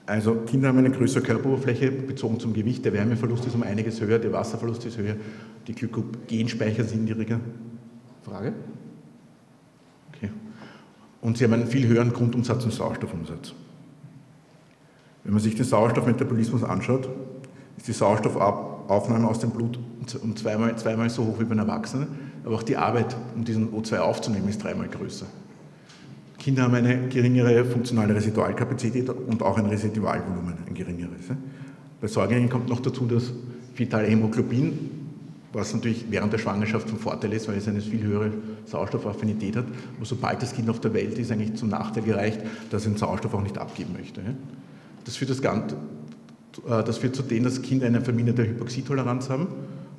Also 0.05 0.35
Kinder 0.45 0.69
haben 0.69 0.77
eine 0.77 0.91
größere 0.91 1.21
Körperoberfläche 1.21 1.91
bezogen 1.91 2.39
zum 2.39 2.53
Gewicht, 2.53 2.85
der 2.85 2.93
Wärmeverlust 2.93 3.45
ist 3.45 3.55
um 3.55 3.63
einiges 3.63 3.99
höher, 3.99 4.19
der 4.19 4.31
Wasserverlust 4.31 4.85
ist 4.85 4.97
höher, 4.97 5.15
die 5.67 5.73
Glykogenspeicher 5.73 6.85
sind 6.85 7.03
niedriger. 7.03 7.41
Frage? 8.23 8.53
Und 11.27 11.37
sie 11.37 11.43
haben 11.43 11.51
einen 11.51 11.67
viel 11.67 11.85
höheren 11.85 12.13
Grundumsatz 12.13 12.63
und 12.63 12.71
Sauerstoffumsatz. 12.71 13.51
Wenn 15.25 15.33
man 15.33 15.43
sich 15.43 15.55
den 15.55 15.65
Sauerstoffmetabolismus 15.65 16.63
anschaut, 16.63 17.09
ist 17.75 17.85
die 17.85 17.91
Sauerstoffaufnahme 17.91 19.27
aus 19.27 19.39
dem 19.39 19.49
Blut 19.49 19.77
um 20.23 20.37
zweimal, 20.37 20.77
zweimal 20.77 21.09
so 21.09 21.25
hoch 21.25 21.37
wie 21.41 21.43
bei 21.43 21.51
einem 21.51 21.67
Erwachsenen, 21.67 22.07
aber 22.45 22.55
auch 22.55 22.63
die 22.63 22.77
Arbeit, 22.77 23.13
um 23.35 23.43
diesen 23.43 23.73
O2 23.73 23.97
aufzunehmen, 23.97 24.47
ist 24.47 24.63
dreimal 24.63 24.87
größer. 24.87 25.25
Kinder 26.37 26.63
haben 26.63 26.75
eine 26.75 27.09
geringere 27.09 27.65
funktionale 27.65 28.15
Residualkapazität 28.15 29.09
und 29.09 29.43
auch 29.43 29.57
ein 29.57 29.65
Residualvolumen, 29.65 30.53
ein 30.65 30.73
geringeres. 30.73 31.25
Bei 31.99 32.07
Säuglingen 32.07 32.49
kommt 32.49 32.69
noch 32.69 32.79
dazu, 32.79 33.05
dass 33.05 33.33
Hämoglobin 33.75 34.96
was 35.53 35.73
natürlich 35.73 36.05
während 36.09 36.33
der 36.33 36.37
Schwangerschaft 36.37 36.89
von 36.89 36.99
Vorteil 36.99 37.33
ist, 37.33 37.47
weil 37.47 37.57
es 37.57 37.67
eine 37.67 37.81
viel 37.81 38.03
höhere 38.03 38.31
Sauerstoffaffinität 38.65 39.55
hat. 39.55 39.65
Aber 39.95 40.05
sobald 40.05 40.41
das 40.41 40.53
Kind 40.53 40.69
auf 40.69 40.79
der 40.79 40.93
Welt 40.93 41.17
ist, 41.17 41.31
eigentlich 41.31 41.55
zum 41.55 41.69
Nachteil 41.69 42.03
gereicht, 42.03 42.41
dass 42.69 42.83
es 42.83 42.89
den 42.89 42.97
Sauerstoff 42.97 43.33
auch 43.33 43.41
nicht 43.41 43.57
abgeben 43.57 43.93
möchte. 43.93 44.21
Das 45.05 45.15
führt, 45.15 45.31
das, 45.31 45.41
Ganze, 45.41 45.75
äh, 46.67 46.83
das 46.83 46.97
führt 46.97 47.15
zu 47.15 47.23
dem, 47.23 47.43
dass 47.43 47.61
Kinder 47.61 47.87
eine 47.87 48.01
verminderte 48.01 48.45
Hypoxietoleranz 48.45 49.29
haben 49.29 49.47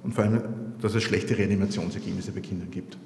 und 0.02 0.14
vor 0.14 0.24
allem 0.24 0.42
dass 0.80 0.94
es 0.94 1.02
schlechte 1.02 1.36
Reanimationsergebnisse 1.36 2.32
bei 2.32 2.40
Kindern 2.40 2.70
gibt. 2.70 2.96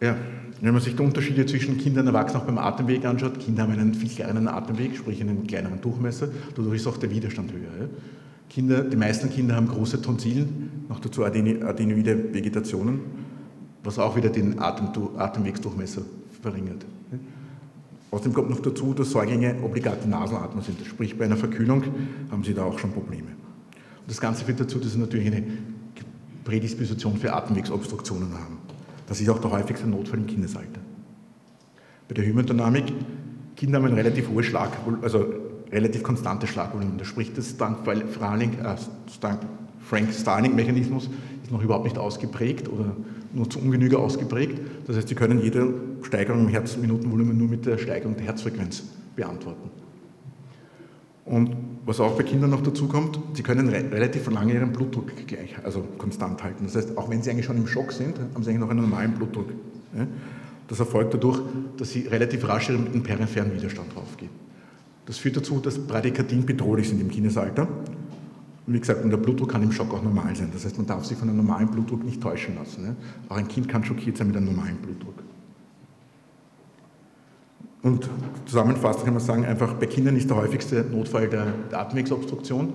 Ja, 0.00 0.16
wenn 0.60 0.72
man 0.72 0.82
sich 0.82 0.96
die 0.96 1.02
Unterschiede 1.02 1.46
zwischen 1.46 1.78
Kindern 1.78 2.06
und 2.08 2.14
Erwachsenen 2.14 2.42
auch 2.42 2.46
beim 2.46 2.58
Atemweg 2.58 3.04
anschaut, 3.04 3.38
Kinder 3.38 3.62
haben 3.62 3.72
einen 3.72 3.94
viel 3.94 4.08
kleineren 4.08 4.48
Atemweg, 4.48 4.96
sprich 4.96 5.20
einen 5.20 5.46
kleineren 5.46 5.80
Durchmesser, 5.80 6.28
dadurch 6.54 6.76
ist 6.76 6.86
auch 6.86 6.96
der 6.96 7.10
Widerstand 7.10 7.52
höher. 7.52 7.88
Kinder, 8.48 8.82
die 8.82 8.96
meisten 8.96 9.30
Kinder 9.30 9.56
haben 9.56 9.68
große 9.68 10.00
Tonsillen, 10.00 10.86
noch 10.88 11.00
dazu 11.00 11.24
adenoide 11.24 12.32
Vegetationen, 12.32 13.00
was 13.82 13.98
auch 13.98 14.16
wieder 14.16 14.30
den 14.30 14.60
Atem, 14.60 14.88
Atemwegsdurchmesser 15.16 16.02
verringert. 16.40 16.84
Außerdem 18.10 18.32
kommt 18.32 18.50
noch 18.50 18.60
dazu, 18.60 18.94
dass 18.94 19.10
Säuglinge 19.10 19.56
obligate 19.62 20.08
Nasenatmer 20.08 20.62
sind. 20.62 20.78
Sprich, 20.86 21.18
bei 21.18 21.24
einer 21.24 21.36
Verkühlung 21.36 21.82
haben 22.30 22.44
sie 22.44 22.54
da 22.54 22.62
auch 22.62 22.78
schon 22.78 22.92
Probleme. 22.92 23.26
Und 23.26 24.08
das 24.08 24.20
Ganze 24.20 24.44
führt 24.44 24.60
dazu, 24.60 24.78
dass 24.78 24.92
sie 24.92 24.98
natürlich 24.98 25.26
eine 25.26 25.42
Prädisposition 26.44 27.16
für 27.16 27.32
Atemwegsobstruktionen 27.32 28.32
haben. 28.34 28.58
Das 29.08 29.20
ist 29.20 29.28
auch 29.28 29.40
der 29.40 29.50
häufigste 29.50 29.88
Notfall 29.88 30.20
im 30.20 30.26
Kindesalter. 30.26 30.80
Bei 32.06 32.14
der 32.14 32.24
Hämodynamik, 32.24 32.84
Kinder 33.56 33.78
haben 33.78 33.86
ein 33.86 33.94
relativ 33.94 34.28
hohes 34.28 34.46
Schlag, 34.46 34.70
also 35.02 35.26
relativ 35.74 36.02
konstantes 36.02 36.50
Schlagvolumen. 36.50 36.96
Da 36.98 37.04
spricht 37.04 37.36
das 37.36 37.56
dank 37.56 37.84
äh, 37.86 38.02
ist 41.42 41.50
noch 41.50 41.62
überhaupt 41.62 41.84
nicht 41.84 41.98
ausgeprägt 41.98 42.68
oder 42.68 42.96
nur 43.32 43.50
zu 43.50 43.58
Ungenüge 43.58 43.98
ausgeprägt. 43.98 44.58
Das 44.86 44.96
heißt, 44.96 45.08
Sie 45.08 45.14
können 45.14 45.42
jede 45.42 45.74
Steigerung 46.02 46.42
im 46.42 46.48
Herzminutenvolumen 46.48 47.36
nur 47.36 47.48
mit 47.48 47.66
der 47.66 47.78
Steigerung 47.78 48.16
der 48.16 48.26
Herzfrequenz 48.26 48.84
beantworten. 49.16 49.70
Und 51.24 51.56
was 51.86 52.00
auch 52.00 52.16
bei 52.16 52.22
Kindern 52.22 52.50
noch 52.50 52.62
dazu 52.62 52.86
kommt, 52.86 53.18
sie 53.34 53.42
können 53.42 53.68
re 53.68 53.84
relativ 53.90 54.30
lange 54.30 54.54
ihren 54.54 54.72
Blutdruck 54.72 55.10
gleich, 55.26 55.54
also 55.64 55.84
konstant 55.98 56.42
halten. 56.42 56.64
Das 56.64 56.76
heißt, 56.76 56.96
auch 56.96 57.10
wenn 57.10 57.22
sie 57.22 57.30
eigentlich 57.30 57.46
schon 57.46 57.56
im 57.56 57.66
Schock 57.66 57.92
sind, 57.92 58.18
haben 58.18 58.42
sie 58.42 58.50
eigentlich 58.50 58.60
noch 58.60 58.70
einen 58.70 58.82
normalen 58.82 59.12
Blutdruck. 59.12 59.48
Das 60.68 60.80
erfolgt 60.80 61.14
dadurch, 61.14 61.40
dass 61.76 61.90
sie 61.90 62.06
relativ 62.06 62.46
rasch 62.48 62.68
mit 62.70 62.94
dem 62.94 63.02
peripheren 63.02 63.54
Widerstand 63.54 63.94
draufgehen. 63.94 64.30
Das 65.06 65.18
führt 65.18 65.36
dazu, 65.36 65.58
dass 65.60 65.78
Bradykardien 65.78 66.46
bedrohlich 66.46 66.88
sind 66.88 67.00
im 67.00 67.10
Kindesalter. 67.10 67.68
Und 68.66 68.72
wie 68.72 68.80
gesagt, 68.80 69.04
der 69.04 69.16
Blutdruck 69.18 69.50
kann 69.50 69.62
im 69.62 69.72
Schock 69.72 69.92
auch 69.92 70.02
normal 70.02 70.34
sein. 70.34 70.48
Das 70.52 70.64
heißt, 70.64 70.78
man 70.78 70.86
darf 70.86 71.04
sich 71.04 71.18
von 71.18 71.28
einem 71.28 71.38
normalen 71.38 71.68
Blutdruck 71.68 72.02
nicht 72.02 72.22
täuschen 72.22 72.54
lassen. 72.54 72.82
Ne? 72.82 72.96
Auch 73.28 73.36
ein 73.36 73.48
Kind 73.48 73.68
kann 73.68 73.84
schockiert 73.84 74.16
sein 74.16 74.28
mit 74.28 74.36
einem 74.36 74.46
normalen 74.46 74.76
Blutdruck. 74.76 75.14
Und 77.82 78.08
zusammenfassend 78.46 79.04
kann 79.04 79.12
man 79.12 79.22
sagen, 79.22 79.44
einfach 79.44 79.74
bei 79.74 79.84
Kindern 79.84 80.16
ist 80.16 80.30
der 80.30 80.38
häufigste 80.38 80.82
Notfall 80.90 81.28
der, 81.28 81.48
der 81.70 81.80
Atemwegsobstruktion. 81.80 82.72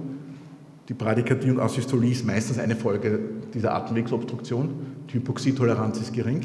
Die 0.88 0.94
Bradykardie 0.94 1.50
und 1.50 1.60
Asystolie 1.60 2.12
ist 2.12 2.26
meistens 2.26 2.60
eine 2.60 2.76
Folge 2.76 3.20
dieser 3.52 3.74
Atemwegsobstruktion. 3.74 4.70
Die 5.10 5.16
Hypoxietoleranz 5.16 6.00
ist 6.00 6.14
gering 6.14 6.42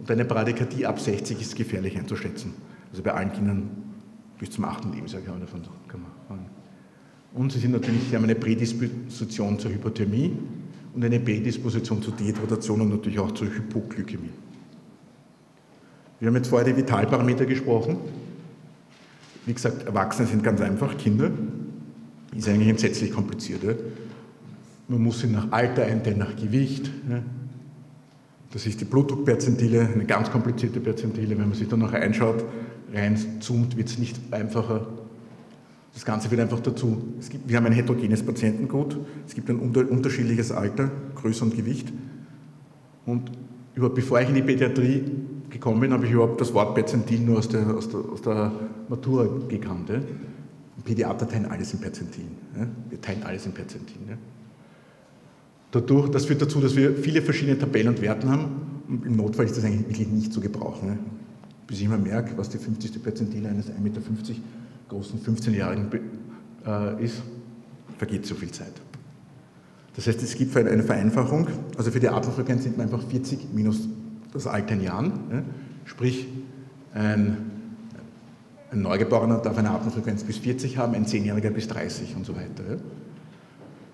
und 0.00 0.10
eine 0.10 0.24
Bradykardie 0.24 0.86
ab 0.86 0.98
60 0.98 1.40
ist 1.40 1.54
gefährlich 1.54 1.96
einzuschätzen. 1.96 2.54
Also 2.90 3.04
bei 3.04 3.12
allen 3.14 3.32
Kindern 3.32 3.70
bis 4.40 4.50
zum 4.50 4.64
achten 4.64 4.92
Lebensjahr 4.92 5.22
kann 5.22 5.34
man 5.34 5.42
davon 5.42 5.62
sagen. 5.62 6.46
Und 7.32 7.52
sie 7.52 7.58
sind 7.60 7.72
natürlich, 7.72 8.00
sie 8.08 8.16
haben 8.16 8.24
eine 8.24 8.34
Prädisposition 8.34 9.58
zur 9.58 9.70
Hypothermie 9.70 10.32
und 10.94 11.04
eine 11.04 11.20
Prädisposition 11.20 12.02
zur 12.02 12.14
Dehydratation 12.14 12.80
und 12.80 12.88
natürlich 12.88 13.18
auch 13.20 13.30
zur 13.32 13.46
Hypoglykämie. 13.48 14.30
Wir 16.18 16.28
haben 16.28 16.36
jetzt 16.36 16.48
vorher 16.48 16.66
die 16.72 16.76
Vitalparameter 16.76 17.46
gesprochen. 17.46 17.98
Wie 19.46 19.52
gesagt, 19.52 19.86
Erwachsene 19.86 20.26
sind 20.26 20.42
ganz 20.42 20.60
einfach, 20.60 20.96
Kinder 20.98 21.30
ist 22.36 22.48
eigentlich 22.48 22.68
entsetzlich 22.68 23.12
kompliziert. 23.12 23.62
Ja? 23.62 23.74
Man 24.88 25.02
muss 25.02 25.20
sie 25.20 25.28
nach 25.28 25.52
Alter 25.52 25.84
einteilen, 25.84 26.18
nach 26.18 26.34
Gewicht. 26.34 26.90
Ja? 27.08 27.22
Das 28.52 28.66
ist 28.66 28.80
die 28.80 28.84
Blutdruckperzentile, 28.84 29.88
eine 29.94 30.04
ganz 30.04 30.30
komplizierte 30.30 30.80
Perzentile. 30.80 31.38
Wenn 31.38 31.48
man 31.48 31.54
sich 31.54 31.68
da 31.68 31.76
noch 31.76 31.92
reinschaut, 31.92 32.44
reinzoomt, 32.92 33.76
wird 33.76 33.88
es 33.88 33.98
nicht 33.98 34.18
einfacher. 34.30 34.86
Das 35.92 36.04
Ganze 36.04 36.30
wird 36.30 36.40
einfach 36.40 36.60
dazu. 36.60 37.02
Gibt, 37.28 37.48
wir 37.48 37.56
haben 37.56 37.66
ein 37.66 37.72
heterogenes 37.72 38.22
Patientengut. 38.22 38.96
Es 39.26 39.34
gibt 39.34 39.50
ein 39.50 39.58
unter, 39.58 39.90
unterschiedliches 39.90 40.52
Alter, 40.52 40.90
Größe 41.16 41.44
und 41.44 41.56
Gewicht. 41.56 41.92
Und 43.06 43.30
über, 43.74 43.90
bevor 43.90 44.20
ich 44.20 44.28
in 44.28 44.34
die 44.34 44.42
Pädiatrie 44.42 45.04
gekommen 45.48 45.80
bin, 45.80 45.92
habe 45.92 46.06
ich 46.06 46.12
überhaupt 46.12 46.40
das 46.40 46.54
Wort 46.54 46.74
Perzentil 46.74 47.20
nur 47.20 47.38
aus 47.38 47.48
der, 47.48 47.66
aus 47.74 47.88
der, 47.88 48.00
aus 48.00 48.22
der 48.22 48.52
Matura 48.88 49.28
gekannt. 49.48 49.88
Ja. 49.88 50.00
Pädiater 50.84 51.28
teilen 51.28 51.46
alles 51.46 51.72
in 51.74 51.80
Perzentilen. 51.80 52.36
Ja. 52.56 52.66
Wir 52.88 53.00
teilen 53.00 53.22
alles 53.22 53.46
in 53.46 53.52
Perzentilen. 53.52 54.08
Ja. 54.08 54.16
Dadurch, 55.72 56.08
das 56.08 56.26
führt 56.26 56.42
dazu, 56.42 56.60
dass 56.60 56.74
wir 56.74 56.94
viele 56.94 57.22
verschiedene 57.22 57.58
Tabellen 57.58 57.88
und 57.88 58.00
Werten 58.00 58.30
haben. 58.30 58.44
Und 58.88 59.06
Im 59.06 59.16
Notfall 59.16 59.44
ist 59.44 59.56
das 59.56 59.64
eigentlich 59.64 59.88
wirklich 59.88 60.08
nicht 60.08 60.32
zu 60.32 60.40
gebrauchen. 60.40 60.98
Bis 61.70 61.80
ich 61.80 61.88
mal 61.88 61.98
merke, 61.98 62.36
was 62.36 62.48
die 62.48 62.58
50. 62.58 63.00
Perzentile 63.00 63.48
eines 63.48 63.66
1,50 63.66 63.80
Meter 63.80 64.00
großen 64.88 65.20
15-Jährigen 65.20 65.88
äh, 66.66 67.04
ist, 67.04 67.22
vergeht 67.96 68.26
so 68.26 68.34
viel 68.34 68.50
Zeit. 68.50 68.72
Das 69.94 70.08
heißt, 70.08 70.20
es 70.20 70.34
gibt 70.34 70.56
eine 70.56 70.82
Vereinfachung. 70.82 71.46
Also 71.78 71.92
für 71.92 72.00
die 72.00 72.08
Atemfrequenz 72.08 72.64
sind 72.64 72.76
wir 72.76 72.82
einfach 72.82 73.00
40 73.04 73.54
minus 73.54 73.88
das 74.32 74.48
Alter 74.48 74.74
in 74.74 74.82
Jahren. 74.82 75.12
Ja? 75.30 75.42
Sprich, 75.84 76.26
ein, 76.92 77.36
ein, 78.72 78.82
Neugeborener 78.82 79.38
darf 79.38 79.56
eine 79.56 79.70
Atemfrequenz 79.70 80.24
bis 80.24 80.38
40 80.38 80.76
haben, 80.76 80.94
ein 80.94 81.06
Zehnjähriger 81.06 81.50
bis 81.50 81.68
30 81.68 82.16
und 82.16 82.26
so 82.26 82.34
weiter. 82.34 82.64
Ja? 82.68 82.76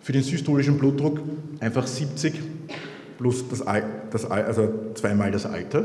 Für 0.00 0.12
den 0.12 0.22
systolischen 0.22 0.78
Blutdruck 0.78 1.20
einfach 1.60 1.86
70 1.86 2.40
plus 3.18 3.44
das, 3.50 3.62
das, 4.10 4.24
also 4.24 4.72
zweimal 4.94 5.30
das 5.30 5.44
Alter. 5.44 5.84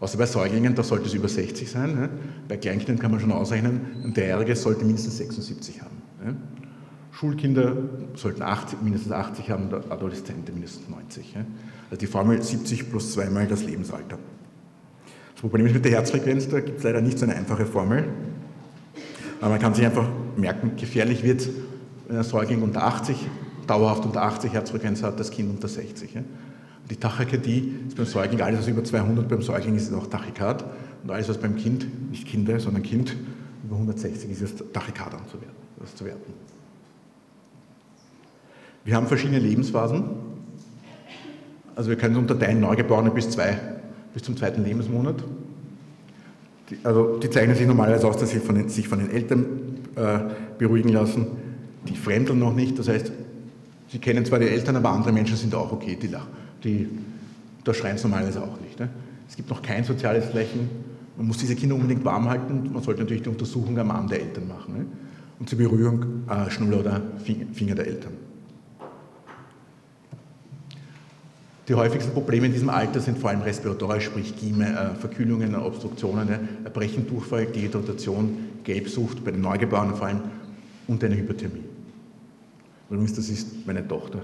Außer 0.00 0.18
bei 0.18 0.26
Säuglingen, 0.26 0.74
da 0.74 0.82
sollte 0.82 1.06
es 1.06 1.14
über 1.14 1.28
60 1.28 1.70
sein. 1.70 1.98
Ja? 1.98 2.08
Bei 2.48 2.56
Kleinkindern 2.56 2.98
kann 2.98 3.10
man 3.10 3.20
schon 3.20 3.32
ausrechnen, 3.32 3.80
ein 4.04 4.14
Dreijähriger 4.14 4.56
sollte 4.56 4.84
mindestens 4.84 5.16
76 5.18 5.80
haben. 5.80 5.96
Ja? 6.24 6.34
Schulkinder 7.12 7.76
sollten 8.14 8.42
80, 8.42 8.82
mindestens 8.82 9.12
80 9.12 9.50
haben, 9.50 9.70
Adoleszente 9.88 10.52
mindestens 10.52 10.88
90. 10.88 11.34
Ja? 11.34 11.46
Also 11.90 12.00
die 12.00 12.06
Formel 12.06 12.42
70 12.42 12.90
plus 12.90 13.12
zweimal 13.12 13.46
das 13.46 13.64
Lebensalter. 13.64 14.18
Das 15.32 15.40
Problem 15.40 15.66
ist 15.66 15.74
mit 15.74 15.84
der 15.84 15.92
Herzfrequenz, 15.92 16.48
da 16.48 16.60
gibt 16.60 16.78
es 16.78 16.84
leider 16.84 17.00
nicht 17.00 17.18
so 17.18 17.24
eine 17.24 17.36
einfache 17.36 17.66
Formel. 17.66 18.04
Aber 19.40 19.50
man 19.50 19.58
kann 19.58 19.74
sich 19.74 19.84
einfach 19.84 20.08
merken, 20.36 20.72
gefährlich 20.76 21.22
wird 21.22 21.48
wenn 22.08 22.18
ein 22.18 22.24
Säugling 22.24 22.62
unter 22.62 22.84
80, 22.84 23.16
dauerhaft 23.66 24.04
unter 24.04 24.22
80 24.22 24.52
Herzfrequenz 24.52 25.02
hat, 25.02 25.18
das 25.18 25.30
Kind 25.30 25.50
unter 25.50 25.68
60. 25.68 26.10
Die 26.90 26.96
Tachykardie 26.96 27.74
ist 27.88 27.96
beim 27.96 28.06
Säugling, 28.06 28.40
alles 28.40 28.60
was 28.60 28.68
über 28.68 28.84
200 28.84 29.28
beim 29.28 29.42
Säugling 29.42 29.74
ist, 29.74 29.88
ist 29.88 29.94
auch 29.94 30.06
Tachykard. 30.06 30.64
Und 31.02 31.10
alles 31.10 31.28
was 31.28 31.38
beim 31.38 31.56
Kind, 31.56 32.10
nicht 32.10 32.26
Kinder, 32.26 32.58
sondern 32.60 32.82
Kind, 32.82 33.16
über 33.64 33.74
160 33.74 34.30
ist, 34.30 34.42
ist 34.42 34.64
Tachykard 34.72 35.14
anzuwerten. 35.14 36.34
Wir 38.84 38.94
haben 38.94 39.08
verschiedene 39.08 39.40
Lebensphasen. 39.40 40.04
Also 41.74 41.90
wir 41.90 41.96
können 41.96 42.16
unterteilen 42.16 42.60
Neugeborene 42.60 43.10
bis, 43.10 43.30
zwei, 43.30 43.58
bis 44.14 44.22
zum 44.22 44.36
zweiten 44.36 44.64
Lebensmonat. 44.64 45.22
Die, 46.70 46.78
also 46.84 47.18
die 47.18 47.28
zeichnen 47.28 47.56
sich 47.56 47.66
normalerweise 47.66 48.06
aus, 48.06 48.16
dass 48.16 48.30
sie 48.30 48.38
von 48.38 48.54
den, 48.54 48.68
sich 48.68 48.88
von 48.88 49.00
den 49.00 49.10
Eltern 49.10 49.44
äh, 49.96 50.18
beruhigen 50.58 50.88
lassen. 50.90 51.26
Die 51.88 51.96
fremdeln 51.96 52.38
noch 52.38 52.54
nicht, 52.54 52.78
das 52.78 52.88
heißt, 52.88 53.12
sie 53.88 53.98
kennen 53.98 54.24
zwar 54.24 54.38
die 54.38 54.48
Eltern, 54.48 54.76
aber 54.76 54.90
andere 54.90 55.12
Menschen 55.12 55.36
sind 55.36 55.54
auch 55.54 55.72
okay, 55.72 55.96
die, 56.00 56.08
die, 56.66 56.88
da 57.64 57.72
schreien 57.72 57.96
sie 57.96 58.04
normalerweise 58.04 58.42
auch 58.42 58.60
nicht. 58.60 58.78
Ne? 58.78 58.88
Es 59.28 59.36
gibt 59.36 59.48
noch 59.48 59.62
kein 59.62 59.84
soziales 59.84 60.26
Flächen. 60.26 60.68
Man 61.16 61.26
muss 61.28 61.38
diese 61.38 61.54
Kinder 61.54 61.74
unbedingt 61.74 62.04
warm 62.04 62.28
halten. 62.28 62.70
Man 62.72 62.82
sollte 62.82 63.00
natürlich 63.00 63.22
die 63.22 63.28
Untersuchung 63.28 63.78
am 63.78 63.90
Arm 63.90 64.08
der 64.08 64.20
Eltern 64.20 64.48
machen. 64.48 64.74
Ne? 64.76 64.86
Und 65.38 65.48
zur 65.48 65.58
Berührung 65.58 66.24
äh, 66.28 66.50
Schnuller 66.50 66.80
oder 66.80 67.02
Finger 67.52 67.74
der 67.74 67.86
Eltern. 67.86 68.12
Die 71.68 71.74
häufigsten 71.74 72.12
Probleme 72.12 72.46
in 72.46 72.52
diesem 72.52 72.68
Alter 72.68 73.00
sind 73.00 73.18
vor 73.18 73.30
allem 73.30 73.42
respiratorisch, 73.42 74.04
sprich 74.04 74.36
Gieme, 74.36 74.66
äh, 74.66 74.94
Verkühlungen, 74.94 75.56
Obstruktionen, 75.56 76.28
äh, 76.28 76.38
Erbrechen, 76.64 77.08
Durchfall, 77.08 77.46
Dehydratation, 77.46 78.36
Gelbsucht 78.62 79.24
bei 79.24 79.32
den 79.32 79.40
Neugeborenen 79.40 79.96
vor 79.96 80.06
allem 80.06 80.20
und 80.86 81.02
eine 81.02 81.16
Hyperthermie. 81.16 81.64
Übrigens, 82.88 83.14
das 83.14 83.28
ist 83.28 83.66
meine 83.66 83.86
Tochter. 83.86 84.20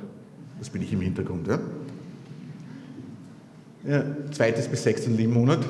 Das 0.61 0.71
bin 0.71 0.83
ich 0.83 0.93
im 0.93 1.01
Hintergrund. 1.01 1.49
Ja? 1.49 1.59
Ja, 3.87 4.05
zweites 4.31 4.69
bis 4.69 4.83
sechstes 4.83 5.17
Lebensmonat, 5.17 5.67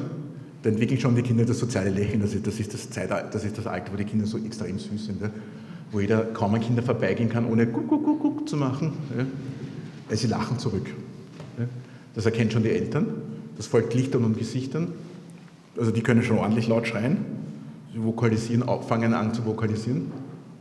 da 0.63 0.71
entwickeln 0.71 1.01
schon 1.01 1.17
die 1.17 1.23
Kinder 1.23 1.45
das 1.45 1.59
soziale 1.59 1.91
Lächeln. 1.91 2.21
Das 2.21 2.35
ist 2.35 2.47
das, 2.47 2.61
ist 2.61 2.73
das, 2.73 2.91
Zeitalter, 2.91 3.29
das, 3.31 3.45
ist 3.45 3.59
das 3.59 3.67
Alter, 3.67 3.93
wo 3.93 3.97
die 3.97 4.05
Kinder 4.05 4.27
so 4.27 4.39
extrem 4.39 4.79
süß 4.79 5.07
sind. 5.07 5.21
Ja? 5.21 5.31
Wo 5.91 6.01
jeder 6.01 6.25
kaum 6.25 6.55
an 6.55 6.61
Kinder 6.61 6.83
vorbeigehen 6.83 7.29
kann, 7.29 7.47
ohne 7.47 7.67
guck, 7.67 7.89
guck, 7.89 8.05
guck, 8.05 8.21
guck 8.21 8.49
zu 8.49 8.57
machen. 8.57 8.93
Ja? 9.17 10.17
sie 10.17 10.27
lachen 10.27 10.59
zurück. 10.59 10.87
Das 12.15 12.27
erkennt 12.27 12.53
schon 12.53 12.63
die 12.63 12.71
Eltern. 12.71 13.07
Das 13.57 13.67
folgt 13.67 13.95
Lichtern 13.95 14.25
und 14.25 14.39
Gesichtern. 14.39 14.89
Also 15.79 15.91
die 15.91 16.03
können 16.03 16.23
schon 16.23 16.39
ordentlich 16.39 16.69
laut 16.69 16.87
schreien. 16.87 17.17
Sie 17.95 18.03
vokalisieren, 18.03 18.65
fangen 18.87 19.15
an 19.15 19.33
zu 19.33 19.47
vokalisieren. 19.47 20.13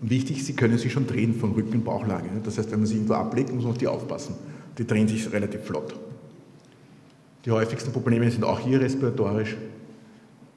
Und 0.02 0.10
wichtig, 0.10 0.46
sie 0.46 0.54
können 0.54 0.78
sich 0.78 0.94
schon 0.94 1.06
drehen 1.06 1.36
von 1.36 1.52
Rücken- 1.52 1.84
Bauchlage. 1.84 2.30
Das 2.44 2.58
heißt, 2.58 2.72
wenn 2.72 2.80
man 2.80 2.88
sie 2.88 2.96
irgendwo 2.96 3.14
ablegt, 3.14 3.54
muss 3.54 3.64
man 3.64 3.74
auf 3.74 3.78
die 3.78 3.88
aufpassen. 3.88 4.36
Die 4.78 4.88
drehen 4.88 5.08
sich 5.08 5.32
relativ 5.32 5.62
flott. 5.62 5.94
Die 7.46 7.52
häufigsten 7.52 7.92
Probleme 7.92 8.30
sind 8.30 8.44
auch 8.44 8.60
hier 8.60 8.80
respiratorisch. 8.80 9.58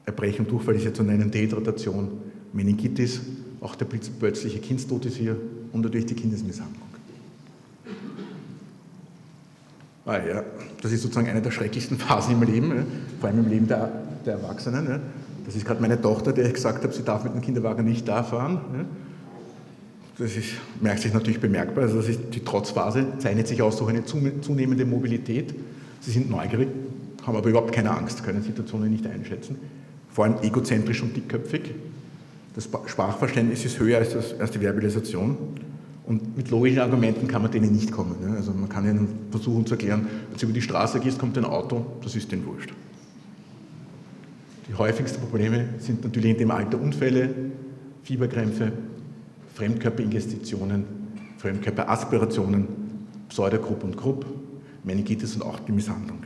Erbrechen, 0.04 0.46
Durchfall 0.46 0.76
ist 0.76 0.84
ja 0.84 0.92
zu 0.92 1.02
nennen, 1.02 1.30
Dehydratation, 1.30 2.08
Meningitis, 2.52 3.20
auch 3.60 3.74
der 3.74 3.86
plötzliche 3.86 4.58
Kindstod 4.58 5.06
ist 5.06 5.16
hier 5.16 5.36
und 5.72 5.80
natürlich 5.80 6.06
die 6.06 6.14
Kindesmisshandlung. 6.14 6.82
Ah 10.06 10.18
ja, 10.18 10.44
das 10.82 10.92
ist 10.92 11.00
sozusagen 11.00 11.28
eine 11.28 11.40
der 11.40 11.50
schrecklichsten 11.50 11.96
Phasen 11.98 12.34
im 12.34 12.42
Leben, 12.42 12.86
vor 13.20 13.30
allem 13.30 13.38
im 13.38 13.48
Leben 13.48 13.66
der, 13.66 13.90
der 14.26 14.34
Erwachsenen. 14.34 15.00
Das 15.46 15.56
ist 15.56 15.64
gerade 15.64 15.80
meine 15.80 16.00
Tochter, 16.00 16.32
der 16.32 16.46
ich 16.46 16.54
gesagt 16.54 16.82
habe, 16.82 16.92
sie 16.92 17.02
darf 17.02 17.24
mit 17.24 17.34
dem 17.34 17.40
Kinderwagen 17.40 17.84
nicht 17.84 18.06
da 18.06 18.22
fahren. 18.22 18.60
Das 20.18 20.36
ist, 20.36 20.50
merkt 20.80 21.00
sich 21.00 21.12
natürlich 21.12 21.40
bemerkbar. 21.40 21.84
Also 21.84 21.96
das 21.96 22.08
ist 22.08 22.20
die 22.32 22.40
Trotzphase, 22.40 23.06
zeichnet 23.18 23.48
sich 23.48 23.62
aus 23.62 23.76
durch 23.78 23.90
eine 23.90 24.04
zunehmende 24.04 24.84
Mobilität. 24.84 25.54
Sie 26.04 26.10
sind 26.10 26.30
neugierig, 26.30 26.68
haben 27.26 27.36
aber 27.36 27.48
überhaupt 27.48 27.72
keine 27.72 27.90
Angst, 27.90 28.22
können 28.24 28.42
Situationen 28.42 28.90
nicht 28.90 29.06
einschätzen. 29.06 29.56
Vor 30.10 30.26
allem 30.26 30.36
egozentrisch 30.42 31.02
und 31.02 31.16
dickköpfig. 31.16 31.74
Das 32.54 32.68
Sprachverständnis 32.86 33.64
ist 33.64 33.80
höher 33.80 33.98
als, 33.98 34.12
das, 34.12 34.38
als 34.38 34.50
die 34.50 34.60
Verbalisation. 34.60 35.36
Und 36.06 36.36
mit 36.36 36.50
logischen 36.50 36.80
Argumenten 36.80 37.26
kann 37.26 37.40
man 37.40 37.50
denen 37.50 37.72
nicht 37.72 37.90
kommen. 37.90 38.14
Also 38.36 38.52
man 38.52 38.68
kann 38.68 38.84
ihnen 38.84 39.08
versuchen 39.30 39.64
zu 39.64 39.74
erklären, 39.74 40.06
wenn 40.28 40.38
du 40.38 40.44
über 40.44 40.52
die 40.52 40.60
Straße 40.60 41.00
gehst, 41.00 41.18
kommt 41.18 41.38
ein 41.38 41.46
Auto, 41.46 41.86
das 42.02 42.14
ist 42.14 42.30
denen 42.30 42.44
wurscht. 42.44 42.70
Die 44.68 44.74
häufigsten 44.74 45.20
Probleme 45.20 45.70
sind 45.78 46.04
natürlich 46.04 46.32
in 46.32 46.38
dem 46.38 46.50
Alter 46.50 46.78
Unfälle, 46.78 47.30
Fieberkrämpfe, 48.02 48.72
Fremdkörperinvestitionen, 49.54 50.84
Fremdkörperaspirationen, 51.38 52.68
Pseudogrupp 53.30 53.82
und 53.84 53.96
Grupp, 53.96 54.26
Meningitis 54.84 55.34
und 55.34 55.42
auch 55.42 55.58
die 55.60 55.72
Misshandlung. 55.72 56.22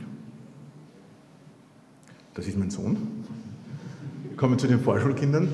Das 2.33 2.47
ist 2.47 2.57
mein 2.57 2.69
Sohn. 2.69 2.97
Wir 4.27 4.37
kommen 4.37 4.59
zu 4.59 4.67
den 4.67 4.79
Vorschulkindern. 4.79 5.49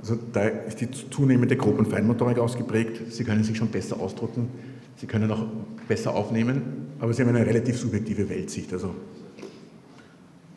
Also 0.00 0.18
da 0.32 0.42
ist 0.42 0.80
die 0.80 0.90
zunehmende 0.90 1.56
Grob- 1.56 1.78
und 1.78 1.86
Feinmotorik 1.86 2.38
ausgeprägt. 2.38 3.12
Sie 3.12 3.22
können 3.22 3.44
sich 3.44 3.56
schon 3.56 3.68
besser 3.68 4.00
ausdrücken, 4.00 4.48
sie 4.96 5.06
können 5.06 5.30
auch 5.30 5.46
besser 5.86 6.14
aufnehmen, 6.14 6.88
aber 6.98 7.12
sie 7.12 7.22
haben 7.22 7.28
eine 7.28 7.46
relativ 7.46 7.78
subjektive 7.78 8.28
Weltsicht. 8.28 8.72
Also, 8.72 8.94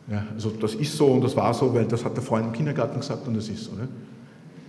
ja, 0.10 0.26
also 0.34 0.50
das 0.50 0.74
ist 0.74 0.94
so 0.94 1.08
und 1.08 1.24
das 1.24 1.36
war 1.36 1.54
so, 1.54 1.74
weil 1.76 1.86
das 1.86 2.04
hat 2.06 2.16
der 2.16 2.24
Freund 2.24 2.48
im 2.48 2.54
Kindergarten 2.54 3.00
gesagt 3.00 3.28
und 3.28 3.36
das 3.36 3.48
ist 3.50 3.66
so. 3.66 3.74
Ne? 3.74 3.88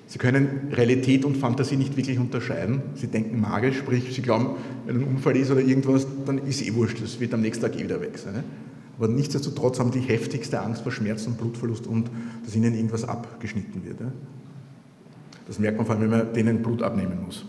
Sie 0.09 0.19
können 0.19 0.69
Realität 0.73 1.25
und 1.25 1.37
Fantasie 1.37 1.77
nicht 1.77 1.97
wirklich 1.97 2.19
unterscheiden. 2.19 2.81
Sie 2.95 3.09
denken 3.09 3.41
magisch, 3.41 3.79
sprich, 3.79 4.15
Sie 4.15 4.23
glauben, 4.23 4.51
wenn 4.87 4.99
ein 4.99 5.05
Unfall 5.05 5.37
ist 5.37 5.51
oder 5.51 5.61
irgendwas, 5.61 6.07
dann 6.25 6.39
ist 6.39 6.63
eh 6.63 6.75
wurscht, 6.75 7.03
das 7.03 7.19
wird 7.19 7.35
am 7.35 7.41
nächsten 7.41 7.63
Tag 7.65 7.77
eh 7.77 7.83
wieder 7.83 8.01
weg 8.01 8.17
sein. 8.17 8.35
Ne? 8.35 8.45
Aber 8.99 9.09
nichtsdestotrotz 9.09 9.81
haben 9.81 9.91
die 9.91 10.01
heftigste 10.01 10.61
Angst 10.61 10.83
vor 10.83 10.93
Schmerzen 10.93 11.31
und 11.31 11.39
Blutverlust 11.39 11.87
und 11.87 12.09
dass 12.45 12.55
ihnen 12.55 12.75
irgendwas 12.75 13.05
abgeschnitten 13.05 13.85
wird. 13.85 13.99
Das 15.47 15.59
merkt 15.59 15.77
man 15.77 15.87
vor 15.87 15.97
allem, 15.97 16.11
wenn 16.11 16.19
man 16.19 16.33
denen 16.33 16.63
Blut 16.63 16.83
abnehmen 16.83 17.19
muss. 17.25 17.45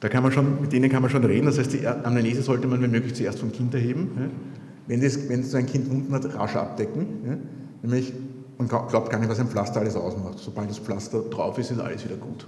Da 0.00 0.08
kann 0.08 0.22
man 0.22 0.32
schon, 0.32 0.60
mit 0.60 0.72
denen 0.72 0.90
kann 0.90 1.02
man 1.02 1.10
schon 1.10 1.24
reden, 1.24 1.46
das 1.46 1.58
heißt, 1.58 1.72
die 1.72 1.86
Amnese 1.86 2.42
sollte 2.42 2.66
man 2.66 2.82
wenn 2.82 2.90
möglich 2.90 3.14
zuerst 3.14 3.38
vom 3.38 3.52
Kind 3.52 3.74
erheben. 3.74 4.10
Wenn, 4.86 5.02
wenn 5.02 5.44
so 5.44 5.56
ein 5.56 5.66
Kind 5.66 5.88
unten 5.90 6.12
hat, 6.12 6.34
rasch 6.34 6.56
abdecken. 6.56 7.06
Nämlich 7.82 8.12
man 8.60 8.68
glaubt 8.68 9.10
gar 9.10 9.18
nicht, 9.18 9.30
was 9.30 9.40
ein 9.40 9.48
Pflaster 9.48 9.80
alles 9.80 9.96
ausmacht. 9.96 10.38
Sobald 10.38 10.68
das 10.68 10.78
Pflaster 10.78 11.20
drauf 11.22 11.56
ist, 11.58 11.70
ist 11.70 11.80
alles 11.80 12.04
wieder 12.04 12.16
gut. 12.16 12.46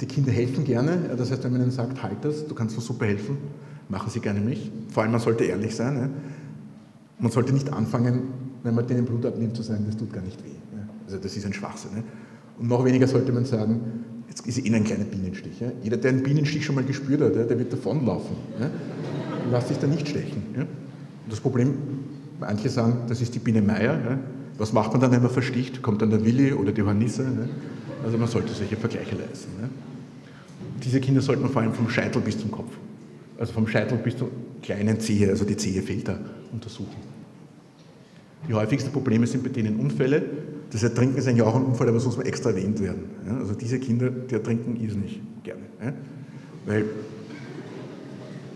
Die 0.00 0.06
Kinder 0.06 0.32
helfen 0.32 0.64
gerne, 0.64 1.14
das 1.16 1.30
heißt, 1.30 1.44
wenn 1.44 1.52
man 1.52 1.60
ihnen 1.60 1.70
sagt, 1.70 2.02
halt 2.02 2.16
das, 2.22 2.48
du 2.48 2.54
kannst 2.56 2.76
uns 2.76 2.84
super 2.84 3.06
helfen, 3.06 3.38
machen 3.88 4.10
sie 4.10 4.18
gerne 4.18 4.40
mich. 4.40 4.72
Vor 4.88 5.04
allem, 5.04 5.12
man 5.12 5.20
sollte 5.20 5.44
ehrlich 5.44 5.76
sein. 5.76 6.10
Man 7.20 7.30
sollte 7.30 7.52
nicht 7.52 7.72
anfangen, 7.72 8.22
wenn 8.64 8.74
man 8.74 8.84
denen 8.84 9.04
Blut 9.04 9.24
abnimmt, 9.24 9.56
zu 9.56 9.62
sagen, 9.62 9.84
das 9.86 9.96
tut 9.96 10.12
gar 10.12 10.22
nicht 10.22 10.42
weh. 10.44 10.50
Also 11.06 11.18
das 11.18 11.36
ist 11.36 11.46
ein 11.46 11.52
Schwachsinn. 11.52 12.02
Und 12.58 12.68
noch 12.68 12.84
weniger 12.84 13.06
sollte 13.06 13.30
man 13.30 13.44
sagen, 13.44 13.80
jetzt 14.28 14.44
ist 14.44 14.58
eh 14.58 14.74
ein 14.74 14.82
kleiner 14.82 15.04
Bienenstich. 15.04 15.62
Jeder, 15.82 15.98
der 15.98 16.10
einen 16.10 16.24
Bienenstich 16.24 16.64
schon 16.64 16.74
mal 16.74 16.82
gespürt 16.82 17.20
hat, 17.20 17.36
der 17.36 17.56
wird 17.56 17.72
davonlaufen. 17.72 18.34
Lass 19.52 19.68
sich 19.68 19.78
da 19.78 19.86
nicht 19.86 20.08
stechen. 20.08 20.42
Das 21.30 21.38
Problem, 21.38 21.74
manche 22.40 22.68
sagen, 22.68 23.02
das 23.08 23.20
ist 23.20 23.32
die 23.36 23.38
Biene 23.38 23.62
Meier, 23.62 24.18
was 24.58 24.72
macht 24.72 24.92
man 24.92 25.00
dann, 25.00 25.10
wenn 25.10 25.22
man 25.22 25.30
versticht? 25.30 25.82
Kommt 25.82 26.02
dann 26.02 26.10
der 26.10 26.24
Willi 26.24 26.52
oder 26.52 26.72
die 26.72 26.82
Hornisse? 26.82 27.22
Ne? 27.22 27.48
Also 28.04 28.18
man 28.18 28.28
sollte 28.28 28.52
solche 28.52 28.76
Vergleiche 28.76 29.16
leisten. 29.16 29.60
Ne? 29.60 29.68
Diese 30.82 31.00
Kinder 31.00 31.20
sollte 31.20 31.42
man 31.42 31.50
vor 31.50 31.62
allem 31.62 31.72
vom 31.72 31.88
Scheitel 31.88 32.20
bis 32.20 32.38
zum 32.38 32.50
Kopf, 32.50 32.72
also 33.38 33.52
vom 33.52 33.66
Scheitel 33.66 33.98
bis 33.98 34.16
zur 34.16 34.30
kleinen 34.62 35.00
Zehe, 35.00 35.28
also 35.28 35.44
die 35.44 35.56
Zehe 35.56 35.82
fehlt 35.82 36.08
da, 36.08 36.18
untersuchen. 36.52 37.14
Die 38.48 38.54
häufigsten 38.54 38.92
Probleme 38.92 39.26
sind 39.26 39.42
bei 39.42 39.48
denen 39.48 39.76
Unfälle. 39.76 40.22
Das 40.70 40.82
Ertrinken 40.82 41.16
ist 41.16 41.26
eigentlich 41.26 41.42
auch 41.42 41.56
ein 41.56 41.64
Unfall, 41.64 41.88
aber 41.88 41.96
es 41.96 42.04
muss 42.04 42.18
extra 42.18 42.50
erwähnt 42.50 42.80
werden. 42.80 43.04
Ja? 43.26 43.38
Also 43.38 43.54
diese 43.54 43.78
Kinder, 43.78 44.10
die 44.10 44.34
ertrinken 44.34 44.76
ist 44.84 44.96
nicht 44.96 45.20
gerne. 45.42 45.62
Ja? 45.82 45.92
Weil 46.66 46.84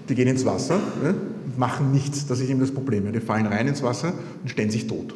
die 0.08 0.14
gehen 0.14 0.28
ins 0.28 0.44
Wasser 0.44 0.78
ja? 1.02 1.10
und 1.10 1.58
machen 1.58 1.90
nichts, 1.90 2.26
das 2.26 2.40
ist 2.40 2.50
eben 2.50 2.60
das 2.60 2.70
Problem. 2.70 3.10
Die 3.12 3.20
fallen 3.20 3.46
rein 3.46 3.66
ins 3.66 3.82
Wasser 3.82 4.12
und 4.42 4.48
stellen 4.48 4.70
sich 4.70 4.86
tot. 4.86 5.14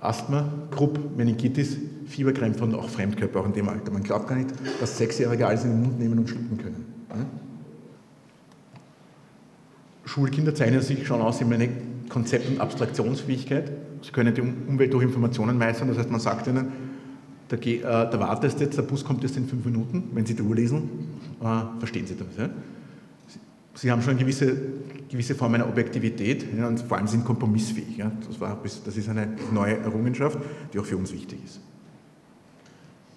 Asthma, 0.00 0.48
Krupp, 0.70 1.16
Meningitis, 1.16 1.76
Fieberkrämpfe 2.06 2.64
und 2.64 2.74
auch 2.74 2.88
Fremdkörper 2.88 3.40
auch 3.40 3.46
in 3.46 3.52
dem 3.52 3.68
Alter. 3.68 3.90
Man 3.90 4.02
glaubt 4.02 4.28
gar 4.28 4.36
nicht, 4.36 4.50
dass 4.80 4.96
Sechsjährige 4.96 5.46
alles 5.46 5.64
in 5.64 5.70
den 5.70 5.82
Mund 5.82 5.98
nehmen 5.98 6.18
und 6.18 6.28
schlucken 6.28 6.58
können. 6.58 6.86
Schulkinder 10.04 10.54
zeichnen 10.54 10.80
sich 10.80 11.06
schon 11.06 11.20
aus 11.20 11.40
in 11.40 11.52
eine 11.52 11.68
Konzept- 12.08 12.48
und 12.48 12.60
Abstraktionsfähigkeit. 12.60 13.70
Sie 14.02 14.10
können 14.10 14.34
die 14.34 14.40
Umwelt 14.40 14.92
durch 14.92 15.04
Informationen 15.04 15.58
meistern. 15.58 15.88
Das 15.88 15.98
heißt, 15.98 16.10
man 16.10 16.20
sagt 16.20 16.46
ihnen, 16.46 16.72
da, 17.48 17.56
äh, 17.56 18.20
wartest 18.20 18.60
jetzt, 18.60 18.76
der 18.76 18.82
Bus 18.82 19.04
kommt 19.04 19.22
jetzt 19.22 19.36
in 19.36 19.46
fünf 19.46 19.64
Minuten. 19.64 20.10
Wenn 20.14 20.24
Sie 20.24 20.34
die 20.34 20.42
Uhr 20.42 20.54
lesen, 20.54 20.88
äh, 21.40 21.78
verstehen 21.78 22.06
Sie 22.06 22.14
das. 22.16 22.36
Ja? 22.36 22.50
Sie 23.80 23.92
haben 23.92 24.02
schon 24.02 24.12
eine 24.12 24.20
gewisse, 24.20 24.56
gewisse 25.08 25.36
Form 25.36 25.54
einer 25.54 25.68
Objektivität 25.68 26.44
ja, 26.56 26.66
und 26.66 26.80
vor 26.80 26.96
allem 26.96 27.06
sind 27.06 27.24
kompromissfähig. 27.24 27.96
Ja. 27.96 28.10
Das, 28.26 28.40
war, 28.40 28.58
das 28.62 28.96
ist 28.96 29.08
eine 29.08 29.28
neue 29.52 29.76
Errungenschaft, 29.76 30.36
die 30.72 30.80
auch 30.80 30.84
für 30.84 30.96
uns 30.96 31.12
wichtig 31.12 31.38
ist. 31.44 31.60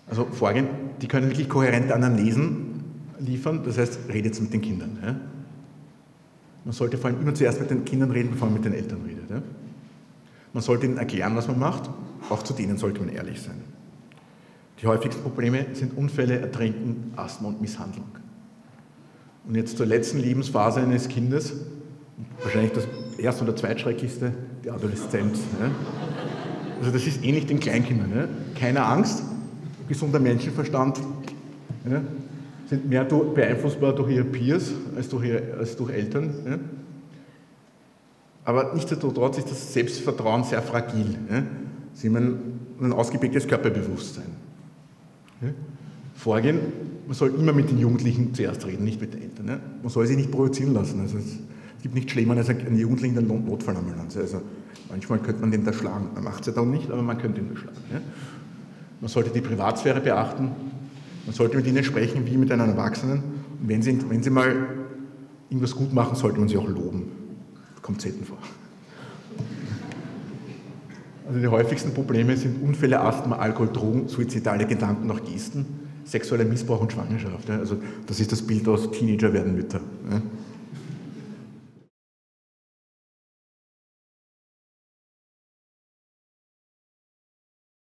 Also 0.07 0.25
Vorgehen, 0.25 0.67
die 1.01 1.07
können 1.07 1.29
wirklich 1.29 1.49
kohärente 1.49 1.95
Anamnesen 1.95 2.83
liefern, 3.17 3.61
das 3.65 3.79
heißt, 3.79 4.01
redet 4.13 4.39
mit 4.39 4.53
den 4.53 4.61
Kindern. 4.61 4.99
Ja. 5.03 5.15
Man 6.63 6.73
sollte 6.73 6.99
vor 6.99 7.09
allem 7.09 7.21
immer 7.21 7.33
zuerst 7.33 7.59
mit 7.59 7.71
den 7.71 7.83
Kindern 7.83 8.11
reden, 8.11 8.29
bevor 8.29 8.47
man 8.47 8.55
mit 8.55 8.65
den 8.65 8.73
Eltern 8.73 9.01
redet. 9.07 9.29
Ja. 9.31 9.41
Man 10.53 10.61
sollte 10.61 10.85
ihnen 10.85 10.97
erklären, 10.97 11.35
was 11.35 11.47
man 11.47 11.57
macht, 11.57 11.89
auch 12.29 12.43
zu 12.43 12.53
denen 12.53 12.77
sollte 12.77 12.99
man 12.99 13.09
ehrlich 13.09 13.41
sein. 13.41 13.61
Die 14.79 14.85
häufigsten 14.85 15.23
Probleme 15.23 15.65
sind 15.73 15.97
Unfälle, 15.97 16.39
Ertrinken, 16.39 17.13
Asthma 17.15 17.47
und 17.47 17.61
Misshandlung. 17.61 18.05
Und 19.47 19.55
jetzt 19.55 19.77
zur 19.77 19.85
letzten 19.85 20.19
Lebensphase 20.19 20.81
eines 20.81 21.07
Kindes, 21.07 21.53
wahrscheinlich 22.43 22.73
das 22.73 22.87
erste 23.17 23.43
oder 23.43 23.55
zweitschrecklichste, 23.55 24.33
die 24.63 24.69
Adoleszenz. 24.69 25.39
Ne? 25.59 25.71
Also 26.79 26.91
das 26.91 27.05
ist 27.07 27.23
ähnlich 27.23 27.45
den 27.45 27.59
Kleinkindern. 27.59 28.09
Ne? 28.09 28.27
Keine 28.55 28.83
Angst, 28.83 29.23
gesunder 29.87 30.19
Menschenverstand, 30.19 30.99
ne? 31.85 32.01
sind 32.67 32.87
mehr 32.87 33.03
beeinflussbar 33.03 33.93
durch 33.93 34.11
ihre 34.11 34.23
Peers 34.23 34.71
als 34.95 35.09
durch, 35.09 35.25
ihre, 35.25 35.57
als 35.59 35.75
durch 35.75 35.91
Eltern. 35.91 36.33
Ne? 36.45 36.59
Aber 38.45 38.71
nichtsdestotrotz 38.73 39.37
ist 39.39 39.51
das 39.51 39.73
Selbstvertrauen 39.73 40.43
sehr 40.43 40.61
fragil. 40.61 41.17
Ne? 41.29 41.45
Sie 41.93 42.07
haben 42.07 42.39
ein 42.79 42.93
ausgeprägtes 42.93 43.47
Körperbewusstsein. 43.47 44.25
Ne? 45.41 45.53
Vorgehen 46.15 46.59
man 47.11 47.17
soll 47.17 47.35
immer 47.37 47.51
mit 47.51 47.69
den 47.69 47.77
Jugendlichen 47.77 48.33
zuerst 48.33 48.65
reden, 48.65 48.85
nicht 48.85 49.01
mit 49.01 49.13
den 49.13 49.23
Eltern. 49.23 49.45
Ne? 49.45 49.59
Man 49.81 49.91
soll 49.91 50.07
sich 50.07 50.15
nicht 50.15 50.31
provozieren 50.31 50.73
lassen. 50.73 51.01
Also 51.01 51.17
es 51.17 51.39
gibt 51.81 51.93
nichts 51.93 52.13
Schlimmeres 52.13 52.47
als 52.47 52.59
einen 52.65 52.77
Jugendlichen 52.77 53.15
den 53.15 53.27
Notfallambulanz. 53.27 54.15
Also 54.15 54.41
manchmal 54.89 55.19
könnte 55.19 55.41
man 55.41 55.51
den 55.51 55.65
da 55.65 55.73
schlagen. 55.73 56.07
Man 56.15 56.23
macht 56.23 56.39
es 56.39 56.47
ja 56.47 56.53
dann 56.53 56.71
nicht, 56.71 56.89
aber 56.89 57.01
man 57.01 57.17
könnte 57.17 57.41
ihn 57.41 57.49
da 57.53 57.59
schlagen. 57.59 57.77
Ne? 57.91 58.01
Man 59.01 59.09
sollte 59.09 59.29
die 59.29 59.41
Privatsphäre 59.41 59.99
beachten. 59.99 60.51
Man 61.25 61.35
sollte 61.35 61.57
mit 61.57 61.67
ihnen 61.67 61.83
sprechen 61.83 62.25
wie 62.25 62.37
mit 62.37 62.49
einem 62.49 62.69
Erwachsenen. 62.69 63.21
Und 63.59 63.67
wenn 63.67 63.81
sie, 63.81 63.99
wenn 64.09 64.23
sie 64.23 64.29
mal 64.29 64.69
irgendwas 65.49 65.75
gut 65.75 65.93
machen, 65.93 66.15
sollte 66.15 66.39
man 66.39 66.47
sie 66.47 66.55
auch 66.55 66.69
loben. 66.69 67.11
Kommt 67.81 67.99
selten 67.99 68.23
vor. 68.23 68.37
Also 71.27 71.41
die 71.41 71.47
häufigsten 71.47 71.93
Probleme 71.93 72.37
sind 72.37 72.63
Unfälle, 72.63 73.01
Asthma, 73.01 73.35
Alkohol, 73.35 73.67
Drogen, 73.73 74.07
suizidale 74.07 74.65
Gedanken, 74.65 75.11
auch 75.11 75.21
Gesten 75.25 75.81
sexueller 76.11 76.45
Missbrauch 76.45 76.81
und 76.81 76.91
Schwangerschaft. 76.91 77.49
Also 77.49 77.77
das 78.05 78.19
ist 78.19 78.31
das 78.31 78.41
Bild 78.41 78.67
aus 78.67 78.91
Teenager 78.91 79.31
werden 79.33 79.55
Mütter. 79.55 79.79